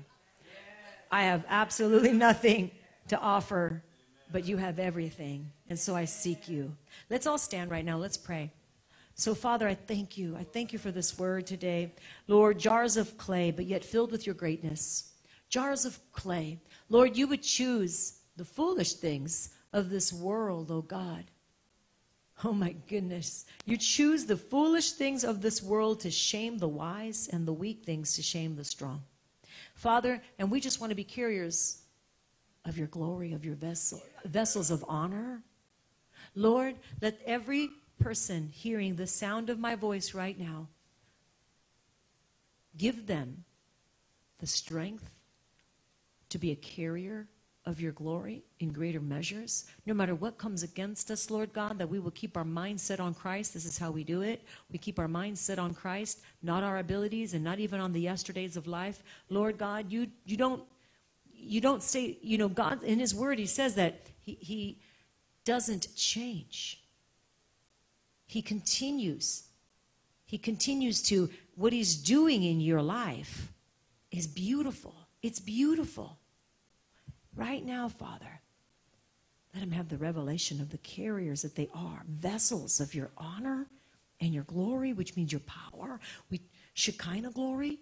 I 1.11 1.23
have 1.23 1.45
absolutely 1.47 2.13
nothing 2.27 2.71
to 3.07 3.19
offer, 3.19 3.83
but 4.31 4.45
you 4.45 4.57
have 4.57 4.79
everything. 4.79 5.51
And 5.69 5.79
so 5.79 5.95
I 5.95 6.05
seek 6.05 6.47
you. 6.47 6.75
Let's 7.09 7.27
all 7.27 7.37
stand 7.37 7.71
right 7.71 7.85
now. 7.85 7.97
Let's 7.97 8.17
pray. 8.17 8.51
So, 9.15 9.35
Father, 9.35 9.67
I 9.67 9.73
thank 9.73 10.17
you. 10.17 10.37
I 10.37 10.43
thank 10.43 10.71
you 10.71 10.79
for 10.79 10.91
this 10.91 11.19
word 11.19 11.45
today. 11.45 11.93
Lord, 12.27 12.57
jars 12.57 12.95
of 12.95 13.17
clay, 13.17 13.51
but 13.51 13.65
yet 13.65 13.83
filled 13.83 14.11
with 14.11 14.25
your 14.25 14.35
greatness. 14.35 15.11
Jars 15.49 15.83
of 15.83 15.99
clay. 16.13 16.59
Lord, 16.89 17.17
you 17.17 17.27
would 17.27 17.43
choose 17.43 18.19
the 18.37 18.45
foolish 18.45 18.93
things 18.93 19.49
of 19.73 19.89
this 19.89 20.13
world, 20.13 20.71
oh 20.71 20.81
God. 20.81 21.25
Oh 22.43 22.53
my 22.53 22.73
goodness. 22.87 23.45
You 23.65 23.75
choose 23.75 24.25
the 24.25 24.37
foolish 24.37 24.93
things 24.93 25.25
of 25.25 25.41
this 25.41 25.61
world 25.61 25.99
to 26.01 26.11
shame 26.11 26.57
the 26.57 26.69
wise 26.69 27.27
and 27.31 27.45
the 27.45 27.51
weak 27.53 27.83
things 27.83 28.13
to 28.13 28.21
shame 28.21 28.55
the 28.55 28.63
strong. 28.63 29.03
Father, 29.79 30.21
and 30.37 30.51
we 30.51 30.59
just 30.59 30.81
want 30.81 30.91
to 30.91 30.95
be 30.95 31.05
carriers 31.05 31.83
of 32.65 32.77
your 32.77 32.87
glory, 32.87 33.31
of 33.31 33.45
your 33.45 33.55
vessel, 33.55 34.03
vessels 34.25 34.71
of 34.71 34.83
honor. 34.89 35.41
Lord, 36.35 36.75
let 37.01 37.17
every 37.25 37.69
person 37.97 38.49
hearing 38.51 38.97
the 38.97 39.07
sound 39.07 39.49
of 39.49 39.57
my 39.57 39.75
voice 39.75 40.13
right 40.13 40.37
now 40.37 40.67
give 42.75 43.07
them 43.07 43.45
the 44.39 44.47
strength 44.47 45.15
to 46.27 46.37
be 46.37 46.51
a 46.51 46.57
carrier 46.57 47.29
of 47.65 47.79
your 47.79 47.91
glory 47.91 48.43
in 48.59 48.71
greater 48.71 48.99
measures. 48.99 49.65
No 49.85 49.93
matter 49.93 50.15
what 50.15 50.37
comes 50.37 50.63
against 50.63 51.11
us, 51.11 51.29
Lord 51.29 51.53
God, 51.53 51.77
that 51.77 51.89
we 51.89 51.99
will 51.99 52.11
keep 52.11 52.37
our 52.37 52.45
mind 52.45 52.79
set 52.79 52.99
on 52.99 53.13
Christ. 53.13 53.53
This 53.53 53.65
is 53.65 53.77
how 53.77 53.91
we 53.91 54.03
do 54.03 54.21
it. 54.21 54.43
We 54.71 54.79
keep 54.79 54.97
our 54.97 55.07
mind 55.07 55.37
set 55.37 55.59
on 55.59 55.73
Christ, 55.73 56.21
not 56.41 56.63
our 56.63 56.79
abilities 56.79 57.33
and 57.33 57.43
not 57.43 57.59
even 57.59 57.79
on 57.79 57.93
the 57.93 58.01
yesterdays 58.01 58.57
of 58.57 58.65
life. 58.67 59.03
Lord 59.29 59.57
God, 59.57 59.91
you, 59.91 60.07
you 60.25 60.37
don't 60.37 60.63
you 61.41 61.61
don't 61.61 61.81
say, 61.81 62.17
you 62.21 62.37
know, 62.37 62.49
God 62.49 62.83
in 62.83 62.99
his 62.99 63.15
word 63.15 63.39
he 63.39 63.45
says 63.45 63.75
that 63.75 64.01
he, 64.19 64.37
he 64.41 64.79
doesn't 65.45 65.95
change. 65.95 66.83
He 68.27 68.41
continues. 68.41 69.43
He 70.25 70.37
continues 70.37 71.01
to 71.03 71.29
what 71.55 71.73
he's 71.73 71.95
doing 71.95 72.43
in 72.43 72.61
your 72.61 72.81
life 72.81 73.51
is 74.11 74.27
beautiful. 74.27 74.95
It's 75.23 75.39
beautiful. 75.39 76.18
Right 77.35 77.65
now, 77.65 77.87
Father, 77.87 78.41
let 79.53 79.61
them 79.61 79.71
have 79.71 79.89
the 79.89 79.97
revelation 79.97 80.61
of 80.61 80.69
the 80.69 80.77
carriers 80.79 81.41
that 81.41 81.55
they 81.55 81.69
are, 81.73 82.03
vessels 82.07 82.79
of 82.79 82.93
your 82.93 83.11
honor 83.17 83.67
and 84.21 84.33
your 84.33 84.43
glory, 84.43 84.93
which 84.93 85.15
means 85.15 85.31
your 85.31 85.41
power, 85.41 85.99
we, 86.29 86.41
Shekinah 86.73 87.31
glory, 87.31 87.79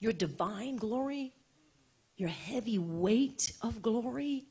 your 0.00 0.12
divine 0.12 0.76
glory, 0.76 1.34
your 2.16 2.28
heavy 2.28 2.78
weight 2.78 3.52
of 3.62 3.82
glory, 3.82 4.46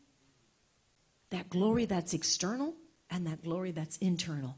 that 1.32 1.50
glory 1.50 1.86
that's 1.86 2.14
external 2.14 2.76
and 3.10 3.26
that 3.28 3.44
glory 3.44 3.72
that's 3.72 3.98
internal. 3.98 4.58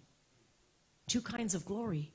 Two 1.08 1.22
kinds 1.22 1.56
of 1.56 1.66
glory. 1.66 2.12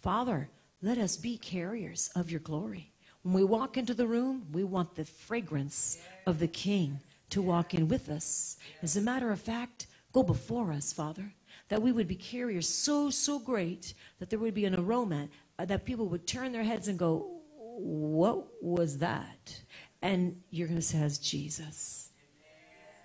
Father, 0.00 0.48
let 0.82 0.98
us 0.98 1.16
be 1.16 1.36
carriers 1.36 2.10
of 2.14 2.30
your 2.30 2.40
glory. 2.40 2.92
When 3.26 3.34
we 3.34 3.42
walk 3.42 3.76
into 3.76 3.92
the 3.92 4.06
room, 4.06 4.46
we 4.52 4.62
want 4.62 4.94
the 4.94 5.04
fragrance 5.04 5.98
of 6.26 6.38
the 6.38 6.46
King 6.46 7.00
to 7.30 7.42
walk 7.42 7.74
in 7.74 7.88
with 7.88 8.08
us. 8.08 8.56
As 8.84 8.96
a 8.96 9.00
matter 9.00 9.32
of 9.32 9.40
fact, 9.40 9.88
go 10.12 10.22
before 10.22 10.70
us, 10.70 10.92
Father, 10.92 11.32
that 11.68 11.82
we 11.82 11.90
would 11.90 12.06
be 12.06 12.14
carriers 12.14 12.68
so, 12.68 13.10
so 13.10 13.40
great 13.40 13.94
that 14.20 14.30
there 14.30 14.38
would 14.38 14.54
be 14.54 14.64
an 14.64 14.78
aroma 14.78 15.26
uh, 15.58 15.64
that 15.64 15.84
people 15.84 16.06
would 16.06 16.24
turn 16.24 16.52
their 16.52 16.62
heads 16.62 16.86
and 16.86 17.00
go, 17.00 17.40
What 17.56 18.46
was 18.62 18.98
that? 18.98 19.60
And 20.02 20.40
you're 20.50 20.68
going 20.68 20.78
to 20.78 20.86
say, 20.86 21.00
That's 21.00 21.18
Jesus. 21.18 22.10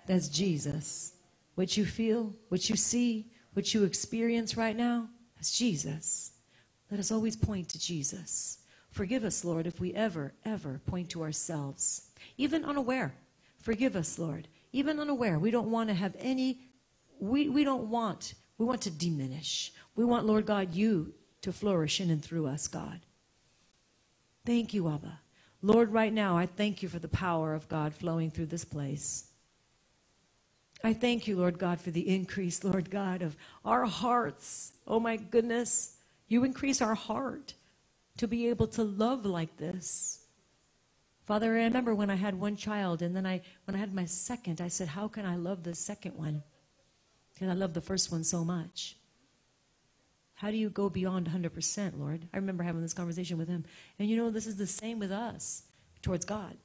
That's 0.06 0.28
Jesus. 0.28 1.14
What 1.56 1.76
you 1.76 1.84
feel, 1.84 2.32
what 2.48 2.70
you 2.70 2.76
see, 2.76 3.26
what 3.54 3.74
you 3.74 3.82
experience 3.82 4.56
right 4.56 4.76
now, 4.76 5.08
that's 5.34 5.58
Jesus. 5.58 6.30
Let 6.92 7.00
us 7.00 7.10
always 7.10 7.34
point 7.34 7.70
to 7.70 7.80
Jesus. 7.80 8.61
Forgive 8.92 9.24
us, 9.24 9.42
Lord, 9.42 9.66
if 9.66 9.80
we 9.80 9.94
ever, 9.94 10.34
ever 10.44 10.80
point 10.86 11.08
to 11.10 11.22
ourselves, 11.22 12.10
even 12.36 12.62
unaware. 12.62 13.14
Forgive 13.58 13.96
us, 13.96 14.18
Lord, 14.18 14.48
even 14.70 15.00
unaware. 15.00 15.38
We 15.38 15.50
don't 15.50 15.70
want 15.70 15.88
to 15.88 15.94
have 15.94 16.14
any, 16.18 16.58
we, 17.18 17.48
we 17.48 17.64
don't 17.64 17.88
want, 17.88 18.34
we 18.58 18.66
want 18.66 18.82
to 18.82 18.90
diminish. 18.90 19.72
We 19.96 20.04
want, 20.04 20.26
Lord 20.26 20.44
God, 20.44 20.74
you 20.74 21.14
to 21.40 21.52
flourish 21.52 22.00
in 22.02 22.10
and 22.10 22.22
through 22.22 22.46
us, 22.46 22.68
God. 22.68 23.00
Thank 24.44 24.74
you, 24.74 24.88
Abba. 24.88 25.20
Lord, 25.62 25.90
right 25.90 26.12
now, 26.12 26.36
I 26.36 26.44
thank 26.44 26.82
you 26.82 26.88
for 26.90 26.98
the 26.98 27.08
power 27.08 27.54
of 27.54 27.68
God 27.68 27.94
flowing 27.94 28.30
through 28.30 28.46
this 28.46 28.64
place. 28.64 29.28
I 30.84 30.92
thank 30.92 31.26
you, 31.26 31.36
Lord 31.36 31.58
God, 31.58 31.80
for 31.80 31.92
the 31.92 32.08
increase, 32.14 32.62
Lord 32.62 32.90
God, 32.90 33.22
of 33.22 33.36
our 33.64 33.86
hearts. 33.86 34.72
Oh 34.86 35.00
my 35.00 35.16
goodness. 35.16 35.96
You 36.28 36.44
increase 36.44 36.82
our 36.82 36.94
heart 36.94 37.54
to 38.18 38.28
be 38.28 38.48
able 38.48 38.66
to 38.68 38.82
love 38.82 39.24
like 39.24 39.56
this. 39.56 40.20
Father, 41.24 41.52
I 41.54 41.64
remember 41.64 41.94
when 41.94 42.10
I 42.10 42.16
had 42.16 42.38
one 42.38 42.56
child, 42.56 43.00
and 43.00 43.14
then 43.14 43.26
I, 43.26 43.42
when 43.64 43.76
I 43.76 43.78
had 43.78 43.94
my 43.94 44.04
second, 44.04 44.60
I 44.60 44.68
said, 44.68 44.88
How 44.88 45.08
can 45.08 45.24
I 45.24 45.36
love 45.36 45.62
the 45.62 45.74
second 45.74 46.16
one? 46.16 46.42
Because 47.32 47.48
I 47.48 47.54
love 47.54 47.74
the 47.74 47.80
first 47.80 48.10
one 48.10 48.24
so 48.24 48.44
much. 48.44 48.96
How 50.34 50.50
do 50.50 50.56
you 50.56 50.70
go 50.70 50.90
beyond 50.90 51.28
100%, 51.28 51.98
Lord? 51.98 52.26
I 52.34 52.36
remember 52.36 52.64
having 52.64 52.82
this 52.82 52.94
conversation 52.94 53.38
with 53.38 53.48
him. 53.48 53.64
And 53.98 54.10
you 54.10 54.16
know, 54.16 54.30
this 54.30 54.48
is 54.48 54.56
the 54.56 54.66
same 54.66 54.98
with 54.98 55.12
us 55.12 55.62
towards 56.02 56.24
God. 56.24 56.56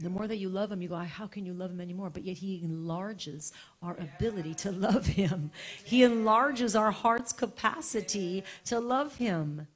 The 0.00 0.08
more 0.08 0.26
that 0.26 0.36
you 0.36 0.48
love 0.48 0.72
him, 0.72 0.80
you 0.80 0.88
go, 0.88 0.96
how 0.96 1.26
can 1.26 1.44
you 1.44 1.52
love 1.52 1.70
him 1.70 1.80
anymore? 1.80 2.08
But 2.08 2.24
yet 2.24 2.38
he 2.38 2.62
enlarges 2.62 3.52
our 3.82 3.96
ability 3.96 4.54
to 4.54 4.72
love 4.72 5.06
him. 5.06 5.50
He 5.84 6.02
enlarges 6.02 6.74
our 6.76 6.90
heart's 6.90 7.32
capacity 7.32 8.44
to 8.66 8.80
love 8.80 9.16
him. 9.16 9.66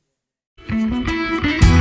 Música 0.58 1.71